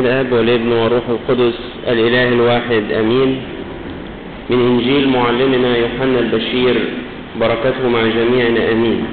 الاب 0.00 0.32
والابن 0.32 0.72
والروح 0.72 1.02
القدس 1.08 1.58
الإله 1.88 2.28
الواحد 2.28 2.92
آمين. 2.92 3.42
من 4.50 4.60
إنجيل 4.66 5.08
معلمنا 5.08 5.76
يوحنا 5.76 6.18
البشير 6.18 6.74
بركته 7.40 7.88
مع 7.88 8.02
جميعنا 8.02 8.72
آمين. 8.72 9.04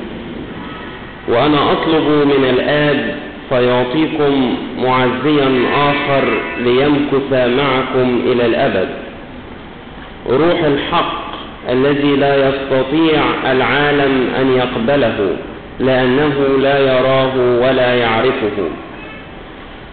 وأنا 1.28 1.72
أطلب 1.72 2.08
من 2.26 2.46
الآب 2.50 3.16
فيعطيكم 3.50 4.56
معزيا 4.78 5.50
آخر 5.90 6.24
ليمكث 6.64 7.32
معكم 7.32 8.22
إلى 8.26 8.46
الأبد. 8.46 8.90
روح 10.30 10.64
الحق 10.64 11.28
الذي 11.70 12.16
لا 12.16 12.50
يستطيع 12.50 13.22
العالم 13.52 14.28
أن 14.40 14.52
يقبله 14.58 15.38
لأنه 15.80 16.34
لا 16.62 16.80
يراه 16.80 17.62
ولا 17.62 17.96
يعرفه. 17.96 18.70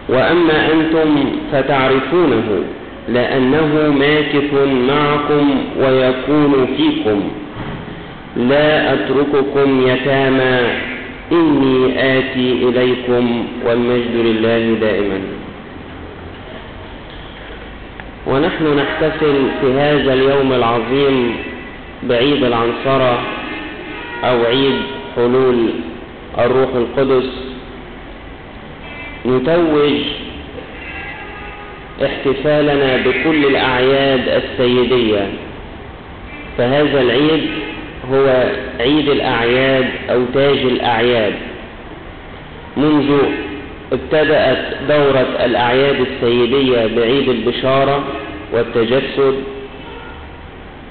وأما 0.09 0.71
أنتم 0.73 1.25
فتعرفونه 1.51 2.63
لأنه 3.09 3.95
ماكث 3.99 4.53
معكم 4.89 5.55
ويكون 5.79 6.67
فيكم. 6.77 7.23
لا 8.37 8.93
أترككم 8.93 9.87
يتامى. 9.87 10.67
إني 11.31 11.93
آتي 12.17 12.69
إليكم 12.69 13.45
والمجد 13.65 14.15
لله 14.15 14.77
دائما. 14.81 15.19
ونحن 18.27 18.77
نحتفل 18.77 19.35
في 19.61 19.73
هذا 19.73 20.13
اليوم 20.13 20.53
العظيم 20.53 21.35
بعيد 22.03 22.43
العنصرة 22.43 23.19
أو 24.23 24.43
عيد 24.43 24.75
حلول 25.15 25.69
الروح 26.39 26.69
القدس. 26.75 27.44
نتوج 29.27 29.93
احتفالنا 32.05 32.97
بكل 32.97 33.45
الأعياد 33.45 34.43
السيدية. 34.43 35.27
فهذا 36.57 37.01
العيد 37.01 37.49
هو 38.11 38.51
عيد 38.79 39.09
الأعياد 39.09 39.85
أو 40.09 40.25
تاج 40.33 40.57
الأعياد. 40.57 41.33
منذ 42.77 43.17
ابتدأت 43.93 44.77
دورة 44.89 45.45
الأعياد 45.45 45.95
السيدية 46.01 46.87
بعيد 46.95 47.29
البشارة 47.29 48.03
والتجسد 48.53 49.35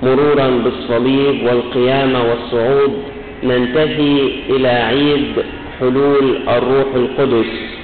مرورا 0.02 0.48
بالصليب 0.48 1.46
والقيامة 1.46 2.22
والصعود 2.22 3.02
ننتهي 3.42 4.30
إلى 4.50 4.68
عيد 4.68 5.32
حلول 5.80 6.36
الروح 6.48 6.94
القدس. 6.94 7.74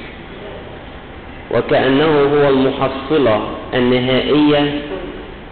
وكأنه 1.50 2.04
هو 2.04 2.48
المحصلة 2.48 3.40
النهائية 3.74 4.80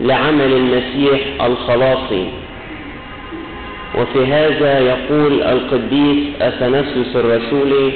لعمل 0.00 0.52
المسيح 0.52 1.20
الخلاصي. 1.44 2.24
وفي 3.98 4.26
هذا 4.26 4.78
يقول 4.78 5.42
القديس 5.42 6.26
أثناسيوس 6.40 7.16
الرسولي 7.16 7.92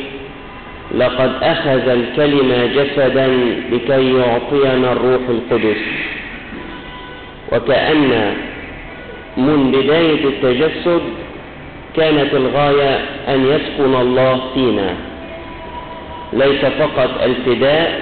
لقد 0.99 1.33
أخذ 1.43 1.89
الكلمة 1.89 2.67
جسدا 2.67 3.27
لكي 3.73 4.15
يعطينا 4.19 4.93
الروح 4.93 5.23
القدس. 5.29 5.81
وكأن 7.53 8.35
من 9.37 9.71
بداية 9.71 10.25
التجسد 10.25 11.03
كانت 11.97 12.35
الغاية 12.35 13.01
أن 13.29 13.47
يسكن 13.47 13.95
الله 13.95 14.41
فينا. 14.55 15.12
ليس 16.33 16.65
فقط 16.65 17.11
الفداء 17.23 18.01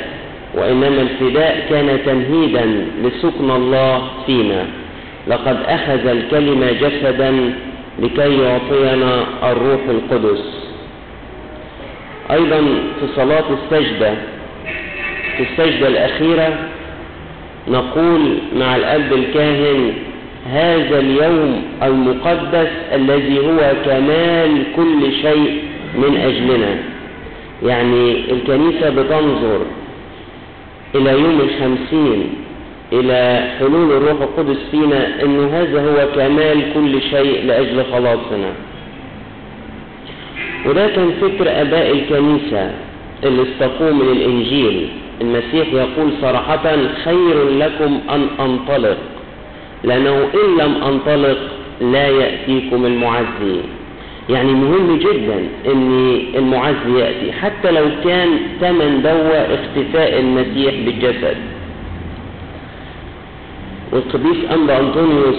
وإنما 0.55 1.03
الفداء 1.03 1.67
كان 1.71 1.99
تمهيدا 2.07 2.87
لسكن 3.03 3.51
الله 3.51 4.03
فينا. 4.27 4.67
لقد 5.29 5.57
أخذ 5.67 6.07
الكلمة 6.07 6.73
جسدا 6.73 7.53
لكي 7.99 8.43
يعطينا 8.43 9.25
الروح 9.43 9.81
القدس. 9.89 10.45
أيضا 12.31 12.61
في 13.01 13.07
صلاة 13.17 13.45
السجدة 13.51 14.15
في 15.37 15.43
السجدة 15.43 15.89
الأخيرة 15.89 16.59
نقول 17.69 18.39
مع 18.57 18.77
الأب 18.77 19.13
الكاهن 19.13 19.93
هذا 20.53 20.99
اليوم 20.99 21.63
المقدس 21.83 22.69
الذي 22.95 23.39
هو 23.39 23.73
كمال 23.85 24.63
كل 24.77 25.13
شيء 25.23 25.63
من 25.95 26.17
أجلنا. 26.17 26.90
يعني 27.67 28.33
الكنيسة 28.33 28.91
بتنظر 28.91 29.61
إلى 30.95 31.11
يوم 31.11 31.41
الخمسين 31.41 32.29
إلى 32.93 33.49
حلول 33.59 33.93
الروح 33.93 34.21
القدس 34.23 34.57
فينا 34.71 35.23
أنه 35.23 35.49
هذا 35.53 35.81
هو 35.91 36.09
كمال 36.15 36.63
كل 36.75 37.03
شيء 37.03 37.45
لأجل 37.47 37.85
خلاصنا. 37.93 38.53
وده 40.67 40.89
كان 40.89 41.11
فكر 41.21 41.61
أباء 41.61 41.91
الكنيسة 41.93 42.71
اللي 43.25 43.43
استقوا 43.43 43.93
من 43.93 44.09
الإنجيل 44.13 44.89
المسيح 45.21 45.73
يقول 45.73 46.11
صراحة 46.23 46.77
خير 47.05 47.49
لكم 47.59 48.01
أن 48.11 48.27
أنطلق 48.41 48.97
لأنه 49.85 50.29
إن 50.35 50.59
لم 50.61 50.83
أنطلق 50.85 51.39
لا 51.81 52.09
يأتيكم 52.09 52.87
المعزي. 52.87 53.61
يعني 54.29 54.53
مهم 54.53 54.99
جدا 54.99 55.39
ان 55.67 56.19
المعزي 56.35 56.99
يأتي 56.99 57.33
حتى 57.33 57.71
لو 57.71 57.85
كان 58.05 58.29
ثمن 58.61 59.03
دواء 59.03 59.59
اختفاء 59.63 60.21
المسيح 60.21 60.75
بالجسد. 60.85 61.37
والقديس 63.93 64.37
أنبا 64.55 64.79
أنطونيوس 64.81 65.37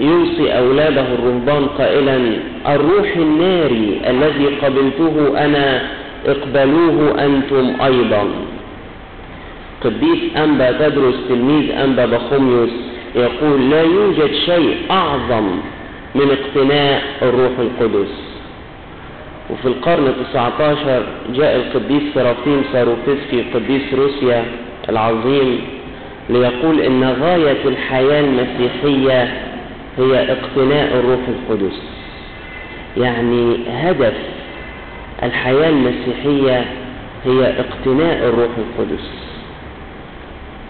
يوصي 0.00 0.58
أولاده 0.58 1.00
الرهبان 1.14 1.66
قائلا 1.78 2.18
الروح 2.68 3.16
الناري 3.16 4.00
الذي 4.06 4.46
قبلته 4.46 5.44
أنا 5.44 5.82
اقبلوه 6.26 7.24
أنتم 7.24 7.72
أيضا. 7.84 8.24
قديس 9.84 10.36
أنبا 10.36 10.72
تدرس 10.72 11.14
تلميذ 11.28 11.70
أنبا 11.70 12.06
بخوميوس 12.06 12.70
يقول 13.14 13.70
لا 13.70 13.82
يوجد 13.82 14.30
شيء 14.46 14.76
أعظم 14.90 15.46
من 16.16 16.30
اقتناء 16.30 17.02
الروح 17.22 17.52
القدس. 17.58 18.12
وفي 19.50 19.68
القرن 19.68 20.12
19 20.30 21.02
جاء 21.34 21.56
القديس 21.56 22.02
سرافيم 22.14 22.62
ساروفسكي 22.72 23.44
قديس 23.54 23.94
روسيا 23.94 24.44
العظيم 24.88 25.60
ليقول 26.30 26.80
إن 26.80 27.04
غاية 27.04 27.62
الحياة 27.64 28.20
المسيحية 28.20 29.22
هي 29.98 30.32
اقتناء 30.32 30.96
الروح 30.98 31.20
القدس. 31.28 31.78
يعني 32.96 33.56
هدف 33.68 34.14
الحياة 35.22 35.68
المسيحية 35.68 36.64
هي 37.24 37.54
اقتناء 37.60 38.28
الروح 38.28 38.50
القدس. 38.58 39.10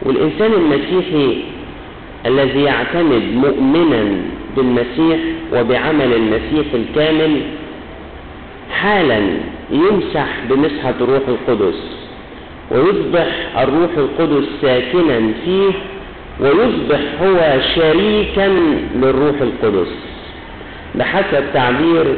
والإنسان 0.03 0.53
المسيحي 0.53 1.43
الذي 2.27 2.63
يعتمد 2.63 3.23
مؤمنا 3.35 4.23
بالمسيح 4.57 5.19
وبعمل 5.53 6.13
المسيح 6.13 6.67
الكامل 6.75 7.41
حالا 8.71 9.21
يمسح 9.71 10.29
بمسحة 10.51 10.95
الروح 11.01 11.23
القدس 11.29 11.81
ويصبح 12.71 13.29
الروح 13.59 13.91
القدس 13.97 14.45
ساكنا 14.63 15.33
فيه 15.45 15.71
ويصبح 16.41 17.01
هو 17.23 17.61
شريكا 17.75 18.49
للروح 18.95 19.37
القدس. 19.41 19.93
بحسب 20.95 21.45
تعبير 21.55 22.17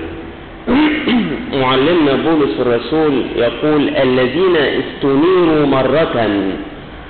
معلمنا 1.62 2.14
بولس 2.14 2.60
الرسول 2.60 3.22
يقول 3.36 3.88
الذين 3.88 4.56
استنيروا 4.56 5.66
مرة 5.66 6.30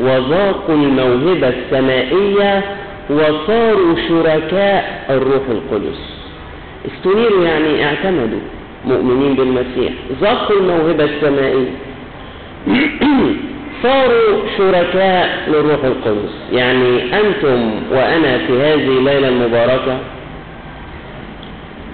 وذاقوا 0.01 0.75
الموهبة 0.75 1.49
السمائية 1.49 2.65
وصاروا 3.11 3.95
شركاء 4.09 5.07
الروح 5.11 5.43
القدس. 5.51 6.01
استنيروا 6.87 7.45
يعني 7.45 7.85
اعتمدوا 7.85 8.41
مؤمنين 8.85 9.35
بالمسيح. 9.35 9.93
ذاقوا 10.21 10.57
الموهبة 10.57 11.05
السمائية. 11.05 11.71
صاروا 13.83 14.39
شركاء 14.59 15.49
للروح 15.49 15.85
القدس. 15.85 16.35
يعني 16.53 17.21
أنتم 17.21 17.71
وأنا 17.93 18.39
في 18.39 18.53
هذه 18.53 18.99
الليلة 18.99 19.29
المباركة 19.29 19.99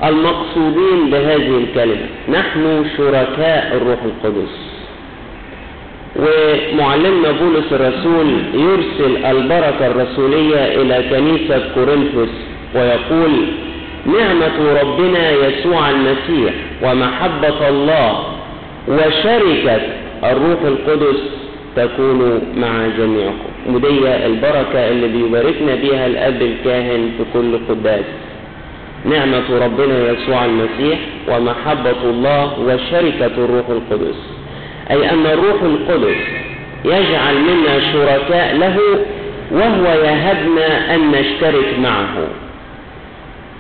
المقصودين 0.05 1.11
بهذه 1.11 1.59
الكلمة. 1.59 2.07
نحن 2.29 2.85
شركاء 2.97 3.77
الروح 3.77 3.99
القدس. 4.03 4.74
ومعلمنا 6.17 7.31
بولس 7.31 7.73
الرسول 7.73 8.27
يرسل 8.55 9.25
البركة 9.27 9.87
الرسولية 9.87 10.83
إلى 10.83 11.05
كنيسة 11.11 11.63
كورنثوس 11.75 12.29
ويقول 12.75 13.33
نعمة 14.07 14.81
ربنا 14.83 15.31
يسوع 15.31 15.91
المسيح 15.91 16.55
ومحبة 16.83 17.69
الله 17.69 18.25
وشركة 18.89 19.81
الروح 20.25 20.61
القدس 20.65 21.21
تكون 21.77 22.41
مع 22.57 22.87
جميعكم. 22.99 23.75
ودي 23.75 24.27
البركة 24.27 24.89
اللي 24.91 25.09
بيباركنا 25.09 25.75
بيها 25.75 26.07
الأب 26.07 26.43
الكاهن 26.43 27.11
في 27.19 27.25
كل 27.33 27.59
قداس 27.69 28.05
نعمة 29.05 29.65
ربنا 29.65 30.13
يسوع 30.13 30.45
المسيح 30.45 30.99
ومحبة 31.29 32.03
الله 32.05 32.61
وشركة 32.61 33.27
الروح 33.45 33.69
القدس. 33.69 34.17
أي 34.91 35.11
أن 35.11 35.27
الروح 35.27 35.63
القدس 35.63 36.17
يجعل 36.85 37.35
منا 37.35 37.93
شركاء 37.93 38.57
له 38.57 38.79
وهو 39.51 39.85
يهبنا 40.05 40.95
أن 40.95 41.11
نشترك 41.11 41.79
معه. 41.83 42.15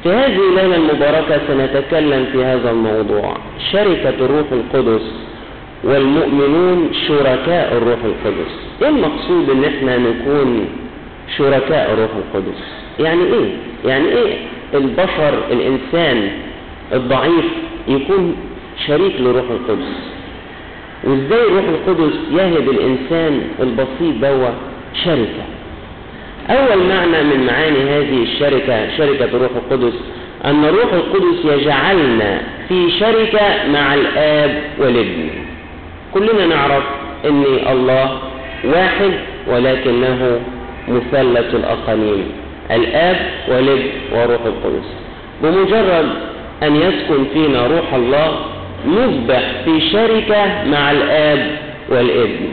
في 0.02 0.08
هذه 0.08 0.38
الليلة 0.50 0.76
المباركة 0.76 1.40
سنتكلم 1.48 2.26
في 2.32 2.44
هذا 2.44 2.70
الموضوع. 2.70 3.36
شركة 3.72 4.08
الروح 4.20 4.46
القدس 4.52 5.02
والمؤمنون 5.84 6.90
شركاء 7.08 7.72
الروح 7.76 7.98
القدس. 8.04 8.52
إيه 8.82 8.88
المقصود 8.88 9.50
إن 9.50 9.64
إحنا 9.64 9.96
نكون 9.98 10.66
شركاء 11.38 11.92
الروح 11.92 12.10
القدس؟ 12.16 12.60
يعني 13.00 13.22
إيه؟ 13.22 13.50
يعني 13.84 14.08
إيه 14.08 14.34
البشر 14.74 15.34
الإنسان 15.50 16.30
الضعيف 16.92 17.44
يكون 17.88 18.36
شريك 18.86 19.12
لروح 19.20 19.44
القدس؟ 19.50 20.14
وإزاي 21.06 21.48
الروح 21.48 21.64
القدس 21.64 22.14
يهب 22.32 22.68
الإنسان 22.70 23.42
البسيط 23.60 24.14
دوا 24.22 24.50
شركة. 25.04 25.44
أول 26.50 26.78
معنى 26.78 27.22
من 27.22 27.46
معاني 27.46 27.78
هذه 27.78 28.22
الشركة 28.22 28.96
شركة 28.96 29.24
الروح 29.24 29.50
القدس 29.56 29.94
أن 30.44 30.64
الروح 30.64 30.92
القدس 30.92 31.44
يجعلنا 31.44 32.40
في 32.68 32.90
شركة 32.90 33.68
مع 33.72 33.94
الآب 33.94 34.62
والابن. 34.78 35.28
كلنا 36.14 36.46
نعرف 36.46 36.84
إن 37.24 37.44
الله 37.72 38.18
واحد 38.64 39.10
ولكنه 39.48 40.40
مثلث 40.88 41.54
الاقانيم 41.54 42.24
الآب 42.70 43.16
والابن 43.48 43.90
وروح 44.12 44.40
القدس. 44.46 44.88
بمجرد 45.42 46.08
أن 46.62 46.76
يسكن 46.76 47.24
فينا 47.32 47.66
روح 47.66 47.94
الله 47.94 48.36
نصبح 48.86 49.42
في 49.64 49.80
شركة 49.92 50.64
مع 50.70 50.90
الآب 50.90 51.50
والابن. 51.88 52.48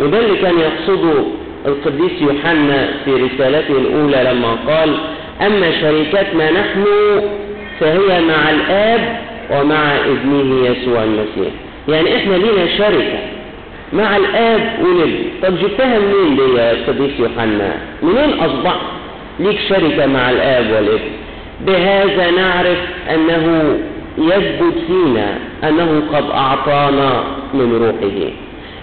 وده 0.00 0.18
اللي 0.18 0.36
كان 0.36 0.54
يقصده 0.58 1.24
القديس 1.66 2.12
يوحنا 2.20 2.88
في 3.04 3.10
رسالته 3.10 3.72
الأولى 3.78 4.30
لما 4.32 4.56
قال 4.68 4.94
أما 5.46 5.80
شركتنا 5.80 6.50
نحن 6.50 6.84
فهي 7.80 8.20
مع 8.20 8.50
الآب 8.50 9.18
ومع 9.50 9.96
ابنه 9.96 10.66
يسوع 10.68 11.04
المسيح. 11.04 11.52
يعني 11.88 12.16
إحنا 12.16 12.34
لينا 12.34 12.76
شركة 12.78 13.18
مع 13.92 14.16
الآب 14.16 14.60
والابن. 14.82 15.24
طب 15.42 15.58
جبتها 15.58 15.98
منين 15.98 16.36
دي 16.36 16.42
يا 16.58 16.72
قديس 16.88 17.10
يوحنا؟ 17.20 17.72
منين 18.02 18.40
اصبحت 18.40 18.80
ليك 19.40 19.58
شركة 19.68 20.06
مع 20.06 20.30
الآب 20.30 20.64
والابن؟ 20.70 21.10
بهذا 21.66 22.30
نعرف 22.30 22.78
أنه 23.14 23.78
يثبت 24.20 24.74
فينا 24.86 25.38
أنه 25.64 26.02
قد 26.12 26.24
أعطانا 26.30 27.24
من 27.54 27.72
روحه. 27.82 28.30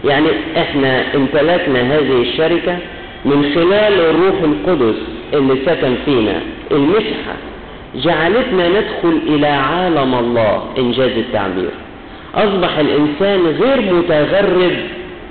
يعني 0.06 0.28
إحنا 0.58 1.16
امتلكنا 1.16 1.82
هذه 1.82 2.22
الشركة 2.22 2.78
من 3.26 3.52
خلال 3.56 3.94
الروح 4.00 4.36
القدس 4.44 4.96
اللي 5.34 5.56
سكن 5.66 5.96
فينا 6.06 6.42
المسحة. 6.72 7.36
جعلتنا 7.96 8.68
ندخل 8.70 9.22
إلى 9.28 9.48
عالم 9.48 10.16
الله 10.16 10.64
إنجاز 10.78 11.12
التعبير. 11.12 11.72
أصبح 12.36 12.78
الإنسان 12.78 13.40
غير 13.62 13.94
متغرب 13.94 14.78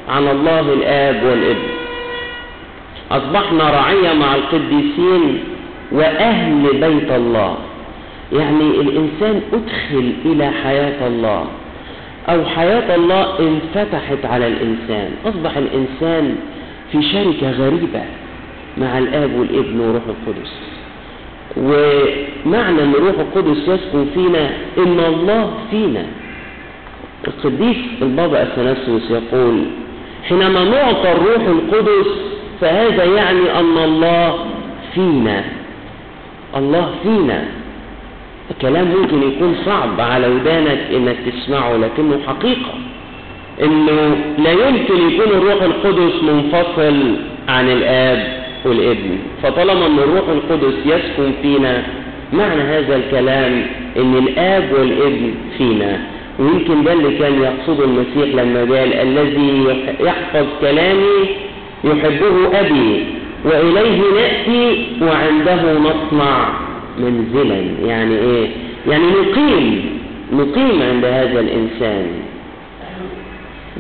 عن 0.09 0.29
الله 0.29 0.61
الآب 0.61 1.23
والابن 1.25 1.69
أصبحنا 3.11 3.71
رعية 3.71 4.13
مع 4.13 4.35
القديسين 4.35 5.39
وأهل 5.93 6.63
بيت 6.73 7.11
الله. 7.11 7.57
يعني 8.33 8.71
الإنسان 8.81 9.41
أدخل 9.53 10.13
إلى 10.25 10.51
حياة 10.65 11.07
الله 11.07 11.45
أو 12.29 12.45
حياة 12.45 12.95
الله 12.95 13.39
انفتحت 13.41 14.25
على 14.25 14.47
الإنسان 14.47 15.11
أصبح 15.27 15.57
الإنسان 15.57 16.37
في 16.93 17.03
شركة 17.03 17.51
غريبة 17.51 18.03
مع 18.79 18.99
الآب 18.99 19.31
والابن 19.35 19.81
وروح 19.81 20.03
القدس. 20.09 20.53
ومعنى 21.57 22.83
أن 22.83 22.93
روح 22.93 23.15
القدس 23.19 23.59
يسكن 23.69 24.07
فينا 24.15 24.51
إن 24.79 25.01
الله 25.01 25.51
فينا. 25.71 26.07
القديس 27.29 27.77
البابا 28.03 28.43
أثناسيوس 28.43 29.11
يقول 29.11 29.63
حينما 30.29 30.65
نعطى 30.65 31.13
الروح 31.13 31.43
القدس 31.47 32.07
فهذا 32.61 33.05
يعني 33.05 33.61
أن 33.61 33.79
الله 33.85 34.35
فينا. 34.95 35.45
الله 36.57 36.91
فينا. 37.03 37.45
الكلام 38.51 38.87
ممكن 39.01 39.23
يكون 39.29 39.57
صعب 39.67 40.01
على 40.01 40.27
ودانك 40.29 40.79
إنك 40.97 41.17
تسمعه 41.27 41.77
لكنه 41.77 42.21
حقيقة. 42.27 42.75
إنه 43.63 44.17
لا 44.39 44.53
يمكن 44.53 44.95
يكون 45.11 45.33
الروح 45.39 45.63
القدس 45.63 46.23
منفصل 46.23 47.17
عن 47.49 47.69
الآب 47.69 48.47
والابن. 48.65 49.19
فطالما 49.43 49.87
إن 49.87 49.99
الروح 49.99 50.29
القدس 50.29 50.75
يسكن 50.87 51.33
فينا 51.43 51.83
معنى 52.33 52.63
هذا 52.63 52.97
الكلام 52.97 53.67
إن 53.97 54.17
الآب 54.17 54.73
والابن 54.73 55.35
فينا. 55.59 56.01
ويمكن 56.39 56.85
ده 56.85 56.93
اللي 56.93 57.19
كان 57.19 57.43
يقصده 57.43 57.85
المسيح 57.85 58.35
لما 58.35 58.61
قال 58.61 58.95
الذي 58.95 59.65
يحفظ 60.01 60.47
كلامي 60.61 61.27
يحبه 61.85 62.61
أبي 62.61 63.05
وإليه 63.45 64.01
نأتي 64.17 64.87
وعنده 65.03 65.79
نصنع 65.79 66.49
منزلا. 66.99 67.87
يعني 67.87 68.19
إيه؟ 68.19 68.49
يعني 68.89 69.05
نقيم 69.07 69.99
نقيم 70.33 70.83
عند 70.83 71.05
هذا 71.05 71.41
الإنسان. 71.41 72.07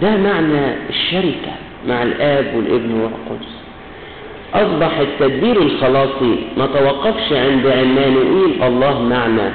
ده 0.02 0.16
معنى 0.16 0.74
الشركة 0.90 1.52
مع 1.88 2.02
الآب 2.02 2.54
والابن 2.56 2.90
والقدس. 2.92 3.56
أصبح 4.54 4.98
التدبير 4.98 5.62
الخلاصي 5.62 6.36
ما 6.58 6.66
توقفش 6.66 7.32
عند 7.32 7.66
عمانوئيل 7.66 8.62
الله 8.62 9.02
معنا. 9.02 9.52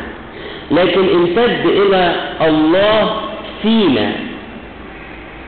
لكن 0.71 1.09
امتد 1.15 1.65
إلى 1.65 2.15
الله 2.47 3.21
فينا. 3.61 4.11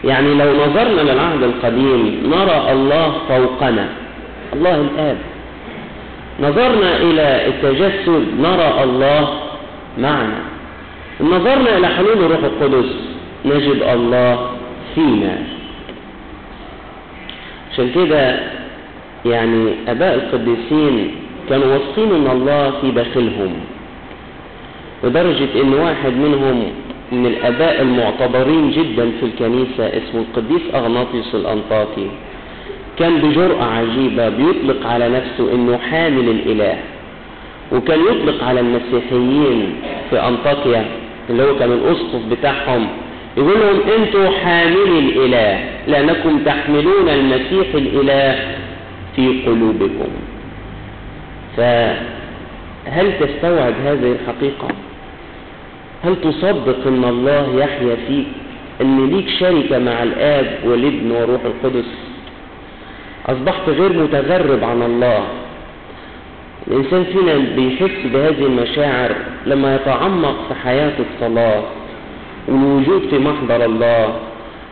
يعني 0.03 0.33
لو 0.33 0.53
نظرنا 0.53 1.01
للعهد 1.11 1.43
القديم 1.43 2.23
نرى 2.25 2.71
الله 2.71 3.13
فوقنا. 3.29 3.87
الله 4.53 4.81
الآب. 4.81 5.17
نظرنا 6.39 6.97
إلى 6.97 7.47
التجسد 7.47 8.23
نرى 8.39 8.83
الله 8.83 9.39
معنا. 9.97 10.39
نظرنا 11.21 11.77
إلى 11.77 11.87
حلول 11.87 12.17
الروح 12.17 12.43
القدس 12.43 12.89
نجد 13.45 13.81
الله 13.93 14.49
فينا. 14.95 15.37
عشان 17.71 17.91
كده 17.95 18.39
يعني 19.25 19.73
أباء 19.87 20.15
القديسين 20.15 21.11
كانوا 21.49 21.67
واثقين 21.67 22.15
أن 22.15 22.27
الله 22.31 22.71
في 22.81 22.91
داخلهم 22.91 23.53
لدرجة 25.03 25.61
أن 25.61 25.73
واحد 25.73 26.13
منهم 26.13 26.63
من 27.11 27.25
الآباء 27.25 27.81
المعتبرين 27.81 28.71
جدا 28.71 29.11
في 29.19 29.25
الكنيسة 29.25 29.87
اسمه 29.87 30.21
القديس 30.21 30.61
أغناطيوس 30.75 31.35
الأنطاكي. 31.35 32.07
كان 32.99 33.17
بجرأة 33.21 33.63
عجيبة 33.63 34.29
بيطلق 34.29 34.87
على 34.87 35.09
نفسه 35.09 35.53
أنه 35.53 35.77
حامل 35.77 36.29
الإله. 36.29 36.77
وكان 37.71 37.99
يطلق 37.99 38.43
على 38.43 38.59
المسيحيين 38.59 39.75
في 40.09 40.19
أنطاكيا 40.27 40.85
اللي 41.29 41.43
هو 41.43 41.55
كان 41.59 41.71
الأسقف 41.71 42.21
بتاعهم 42.31 42.87
يقول 43.37 43.59
لهم 43.59 43.79
أنتوا 43.97 44.29
حاملي 44.29 44.99
الإله 44.99 45.59
لأنكم 45.87 46.39
تحملون 46.45 47.09
المسيح 47.09 47.67
الإله 47.75 48.55
في 49.15 49.41
قلوبكم. 49.45 50.09
فهل 51.57 53.11
تستوعب 53.19 53.73
هذه 53.85 54.15
الحقيقة؟ 54.21 54.67
هل 56.03 56.15
تصدق 56.21 56.87
إن 56.87 57.03
الله 57.03 57.55
يحيا 57.59 57.95
فيك 58.07 58.25
إن 58.81 59.09
ليك 59.09 59.29
شركة 59.39 59.79
مع 59.79 60.03
الآب 60.03 60.57
والابن 60.65 61.11
وروح 61.11 61.41
القدس؟ 61.45 61.85
أصبحت 63.29 63.69
غير 63.69 63.93
متغرب 63.93 64.63
عن 64.63 64.81
الله. 64.81 65.23
الإنسان 66.67 67.03
فينا 67.03 67.33
بيحس 67.55 68.05
بهذه 68.13 68.45
المشاعر 68.45 69.11
لما 69.45 69.75
يتعمق 69.75 70.35
في 70.47 70.53
حياة 70.63 70.91
الصلاة 70.99 71.61
والوجود 72.47 73.01
في 73.09 73.19
محضر 73.19 73.65
الله 73.65 74.13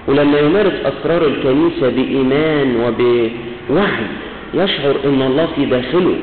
ولما 0.08 0.40
يمارس 0.40 0.74
أسرار 0.86 1.26
الكنيسة 1.26 1.90
بإيمان 1.90 2.76
وبوعي 2.76 4.06
يشعر 4.54 4.96
إن 5.06 5.22
الله 5.22 5.48
في 5.56 5.66
داخله 5.66 6.16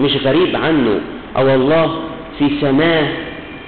مش 0.00 0.16
غريب 0.24 0.56
عنه 0.56 1.00
أو 1.36 1.54
الله 1.54 2.00
في 2.38 2.50
سماه 2.60 3.08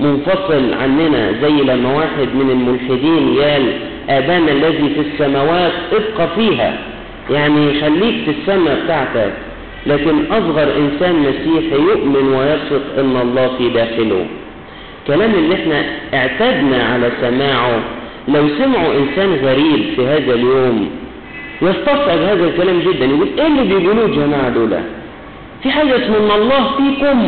منفصل 0.01 0.75
عننا 0.75 1.33
زي 1.43 1.49
لما 1.63 1.97
واحد 1.97 2.29
من 2.35 2.51
الملحدين 2.51 3.41
قال 3.43 3.73
آبانا 4.09 4.53
الذي 4.53 4.89
في 4.95 5.01
السماوات 5.01 5.73
ابقى 5.93 6.29
فيها. 6.37 6.79
يعني 7.31 7.81
خليك 7.81 8.25
في 8.25 8.31
السماء 8.31 8.85
بتاعتك 8.85 9.33
لكن 9.87 10.27
أصغر 10.33 10.77
إنسان 10.77 11.15
مسيحي 11.17 11.77
يؤمن 11.77 12.35
ويثق 12.35 12.99
إن 12.99 13.17
الله 13.23 13.51
في 13.59 13.69
داخله. 13.69 14.27
كلام 15.07 15.35
اللي 15.35 15.55
إحنا 15.55 15.85
اعتدنا 16.15 16.85
على 16.85 17.11
سماعه 17.21 17.81
لو 18.29 18.49
سمعوا 18.59 18.95
إنسان 18.95 19.35
غريب 19.45 19.85
في 19.97 20.07
هذا 20.07 20.35
اليوم 20.35 20.91
يستصعب 21.63 22.19
هذا 22.19 22.45
الكلام 22.45 22.81
جدا 22.81 23.05
يقول 23.05 23.29
إيه 23.39 23.47
اللي 23.47 23.75
بيقولوه 23.75 24.07
الجماعة 24.07 24.49
دول؟ 24.49 24.71
في 25.63 25.71
حاجة 25.71 25.97
اسمه 25.97 26.17
إن 26.17 26.41
الله 26.41 26.71
فيكم. 26.77 27.27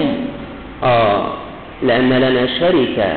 آه 0.83 1.33
لأن 1.83 2.09
لنا 2.13 2.47
شركة 2.61 3.13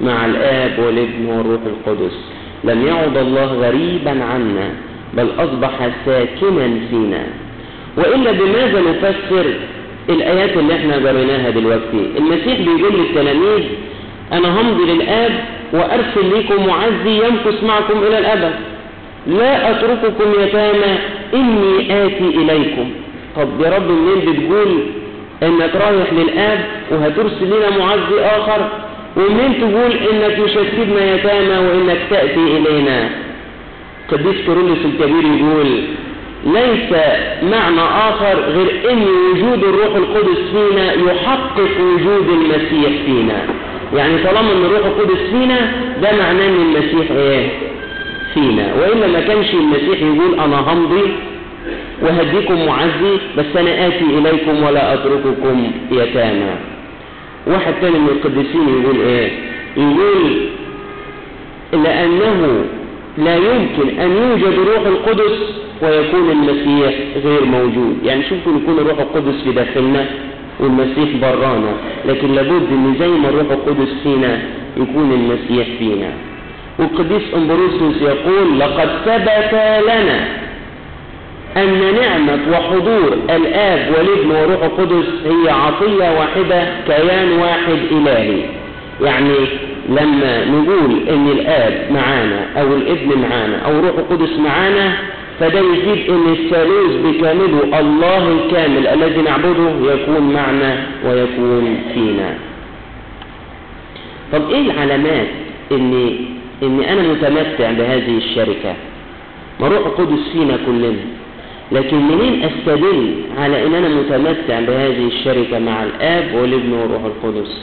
مع 0.00 0.26
الآب 0.26 0.78
والابن 0.78 1.26
والروح 1.26 1.60
القدس. 1.66 2.18
لم 2.64 2.86
يعد 2.86 3.16
الله 3.16 3.44
غريبا 3.44 4.10
عنا. 4.24 4.70
بل 5.16 5.28
أصبح 5.38 5.70
ساكنا 6.06 6.70
فينا. 6.90 7.26
وإلا 7.96 8.32
بماذا 8.32 8.80
نفسر؟ 8.80 9.46
الآيات 10.08 10.56
اللي 10.56 10.74
إحنا 10.74 10.94
قريناها 10.94 11.50
دلوقتي. 11.50 12.10
المسيح 12.18 12.60
بيقول 12.60 12.92
للتلاميذ 13.00 13.62
أنا 14.32 14.60
همضي 14.60 14.92
للآب 14.92 15.30
وأرسل 15.72 16.38
لكم 16.38 16.66
معزي 16.66 17.26
يمكث 17.26 17.64
معكم 17.64 18.02
إلى 18.02 18.18
الأبد. 18.18 18.52
لا 19.26 19.70
أترككم 19.70 20.42
يتامى 20.42 20.98
إني 21.34 22.04
آتي 22.04 22.24
إليكم. 22.24 22.90
طب 23.36 23.60
يا 23.60 23.76
رب 23.76 23.90
منين 23.90 24.20
بتقول 24.20 24.78
إنك 25.42 25.74
رايح 25.74 26.12
للآب 26.12 26.58
وهترسل 26.90 27.46
لنا 27.46 27.78
معزي 27.78 28.20
آخر؟ 28.20 28.68
ومنين 29.16 29.60
تقول 29.60 29.92
إنك 29.92 30.38
هتسيبنا 30.38 31.14
يتامى 31.14 31.68
وإنك 31.68 31.98
تأتي 32.10 32.40
إلينا؟ 32.56 33.10
قديس 34.12 34.36
كيرلس 34.46 34.78
الكبير 34.84 35.24
يقول 35.24 35.66
ليس 36.46 36.92
معنى 37.42 37.80
آخر 37.80 38.38
غير 38.40 38.90
أن 38.92 39.02
وجود 39.32 39.64
الروح 39.64 39.96
القدس 39.96 40.38
فينا 40.52 40.92
يحقق 40.92 41.60
وجود 41.80 42.28
المسيح 42.28 43.02
فينا. 43.06 43.42
يعني 43.96 44.18
طالما 44.24 44.52
أن 44.52 44.64
الروح 44.64 44.86
القدس 44.86 45.20
فينا 45.30 45.72
ده 46.02 46.12
معناه 46.12 46.48
أن 46.48 46.54
المسيح 46.76 47.10
إيه؟ 47.10 47.48
فينا. 48.34 48.74
وإلا 48.74 49.06
ما 49.06 49.20
كانش 49.20 49.54
المسيح 49.54 50.02
يقول 50.02 50.34
أنا 50.40 50.56
همضي 50.72 51.02
وهديكم 52.02 52.66
معزي 52.66 53.18
بس 53.38 53.56
أنا 53.56 53.86
آتي 53.86 54.04
إليكم 54.18 54.62
ولا 54.62 54.94
أترككم 54.94 55.70
يتامى. 55.92 56.54
واحد 57.46 57.74
تاني 57.80 57.98
من 57.98 58.08
القديسين 58.08 58.82
يقول 58.82 59.00
إيه؟ 59.00 59.30
يقول 59.76 60.32
لأنه 61.72 62.64
لا 63.18 63.36
يمكن 63.36 64.00
أن 64.00 64.10
يوجد 64.10 64.58
روح 64.58 64.86
القدس 64.86 65.38
ويكون 65.82 66.30
المسيح 66.30 66.94
غير 67.24 67.44
موجود. 67.44 67.96
يعني 68.04 68.22
شوفوا 68.22 68.52
يكون 68.62 68.78
الروح 68.78 68.98
القدس 68.98 69.34
في 69.44 69.52
داخلنا 69.52 70.06
والمسيح 70.60 71.08
برانا 71.22 71.72
لكن 72.04 72.34
لابد 72.34 72.66
إن 72.72 72.94
زي 72.98 73.08
ما 73.08 73.28
الروح 73.28 73.50
القدس 73.50 73.88
فينا 74.02 74.38
يكون 74.76 75.12
المسيح 75.12 75.66
فينا. 75.78 76.12
والقديس 76.78 77.22
أمبروسيوس 77.34 78.02
يقول 78.02 78.60
لقد 78.60 78.88
ثبت 79.04 79.54
لنا 79.88 80.28
أن 81.56 81.94
نعمة 82.00 82.38
وحضور 82.52 83.16
الآب 83.30 83.92
والابن 83.98 84.30
والروح 84.30 84.62
القدس 84.64 85.06
هي 85.26 85.50
عطية 85.50 86.18
واحدة 86.18 86.66
كيان 86.86 87.32
واحد 87.32 87.78
إلهي. 87.90 88.61
يعني 89.00 89.34
لما 89.88 90.44
نقول 90.44 91.08
إن 91.08 91.28
الآب 91.28 91.88
معانا 91.92 92.46
أو 92.56 92.74
الابن 92.76 93.18
معانا 93.18 93.58
أو 93.58 93.70
الروح 93.78 93.98
القدس 93.98 94.38
معانا 94.38 94.92
فده 95.40 95.60
يجيب 95.60 96.10
إن 96.10 96.32
الثالوث 96.32 96.92
بكامله 97.06 97.80
الله 97.80 98.28
الكامل 98.32 98.86
الذي 98.86 99.22
نعبده 99.22 99.92
يكون 99.94 100.32
معنا 100.34 100.86
ويكون 101.04 101.78
فينا. 101.94 102.34
طب 104.32 104.50
إيه 104.50 104.60
العلامات 104.70 105.26
إن 105.72 106.10
إن 106.62 106.80
أنا 106.80 107.02
متمتع 107.02 107.70
بهذه 107.72 108.16
الشركة؟ 108.18 108.74
ما 109.60 109.68
روح 109.68 109.86
القدس 109.86 110.28
فينا 110.32 110.58
كلنا. 110.66 110.98
لكن 111.72 111.96
منين 111.96 112.42
أستدل 112.44 113.14
على 113.38 113.66
إن 113.66 113.74
أنا 113.74 113.88
متمتع 113.88 114.60
بهذه 114.60 115.06
الشركة 115.06 115.58
مع 115.58 115.82
الآب 115.84 116.34
والابن 116.34 116.72
والروح 116.72 117.02
القدس؟ 117.04 117.62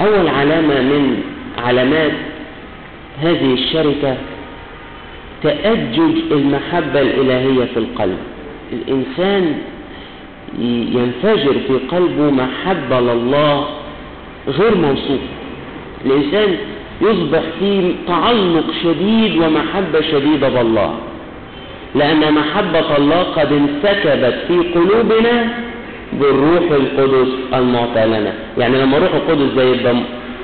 اول 0.00 0.28
علامة 0.28 0.80
من 0.80 1.22
علامات 1.58 2.12
هذه 3.22 3.54
الشركة 3.54 4.16
تأجج 5.42 6.16
المحبة 6.32 7.00
الإلهية 7.00 7.64
في 7.64 7.76
القلب. 7.76 8.18
الإنسان 8.72 9.54
ينفجر 10.92 11.52
في 11.68 11.96
قلبه 11.96 12.30
محبة 12.30 13.00
لله 13.00 13.64
غير 14.48 14.74
موصوف 14.74 15.20
الإنسان 16.06 16.56
يصبح 17.02 17.42
في 17.60 17.94
تعلق 18.06 18.64
شديد 18.82 19.36
ومحبة 19.36 20.00
شديدة 20.00 20.48
بالله. 20.48 20.94
لأن 21.94 22.34
محبة 22.34 22.96
الله 22.96 23.22
قد 23.22 23.52
انسكبت 23.52 24.38
في 24.48 24.58
قلوبنا 24.74 25.48
بالروح 26.12 26.70
القدس 26.70 27.28
المعطى 27.54 28.06
لنا 28.06 28.32
يعني 28.58 28.78
لما 28.82 28.98
روح 28.98 29.14
القدس 29.14 29.62
يبقى 29.62 29.94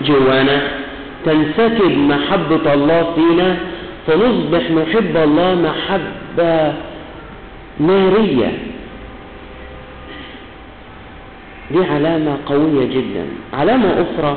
جوانا 0.03 0.63
تنسكب 1.25 1.99
محبة 1.99 2.75
الله 2.75 3.13
فينا 3.15 3.57
فنصبح 4.07 4.71
نحب 4.71 5.17
الله 5.17 5.55
محبة 5.55 6.75
نارية. 7.81 8.53
دي 11.71 11.85
علامة 11.95 12.37
قوية 12.47 12.87
جدا. 12.87 13.27
علامة 13.53 13.89
أخرى 14.07 14.37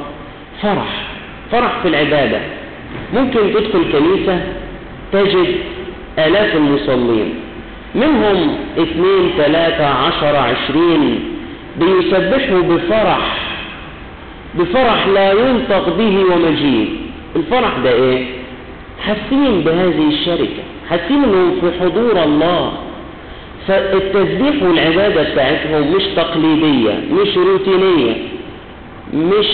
فرح. 0.62 1.08
فرح 1.52 1.80
في 1.82 1.88
العبادة. 1.88 2.40
ممكن 3.14 3.40
تدخل 3.54 3.84
كنيسة 3.92 4.42
تجد 5.14 5.56
آلاف 6.20 6.56
المصلين. 6.56 7.34
منهم 7.96 8.56
اثنين 8.78 9.30
ثلاثة 9.38 9.86
عشر 9.86 10.36
عشرين 10.36 11.20
بيسبحوا 11.80 12.62
بفرح 12.62 13.38
بفرح 14.56 15.08
لا 15.08 15.32
ينطق 15.32 15.98
به 15.98 16.24
ومجيد 16.34 16.88
الفرح 17.36 17.78
ده 17.84 17.92
إيه؟ 17.94 18.26
حاسين 19.06 19.62
بهذه 19.62 20.08
الشركة 20.10 20.64
حاسين 20.90 21.24
إنهم 21.24 21.56
في 21.62 21.80
حضور 21.82 22.24
الله. 22.24 22.72
فالتسبيح 23.68 24.64
والعبادة 24.64 25.32
بتاعتهم 25.32 25.96
مش 25.96 26.04
تقليدية 26.16 27.00
مش 27.12 27.38
روتينية 27.38 28.14
مش 29.14 29.46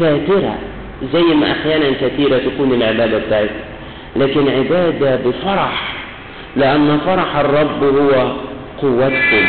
فاترة 0.00 0.54
زي 1.12 1.22
ما 1.22 1.52
أحيانا 1.52 1.90
كثيرة 2.00 2.38
تكون 2.38 2.72
العبادة 2.72 3.18
بتاعتهم. 3.18 3.56
لكن 4.16 4.48
عبادة 4.48 5.16
بفرح. 5.16 5.95
لأن 6.56 6.98
فرح 7.06 7.36
الرب 7.36 7.84
هو 7.84 8.32
قوتكم. 8.78 9.46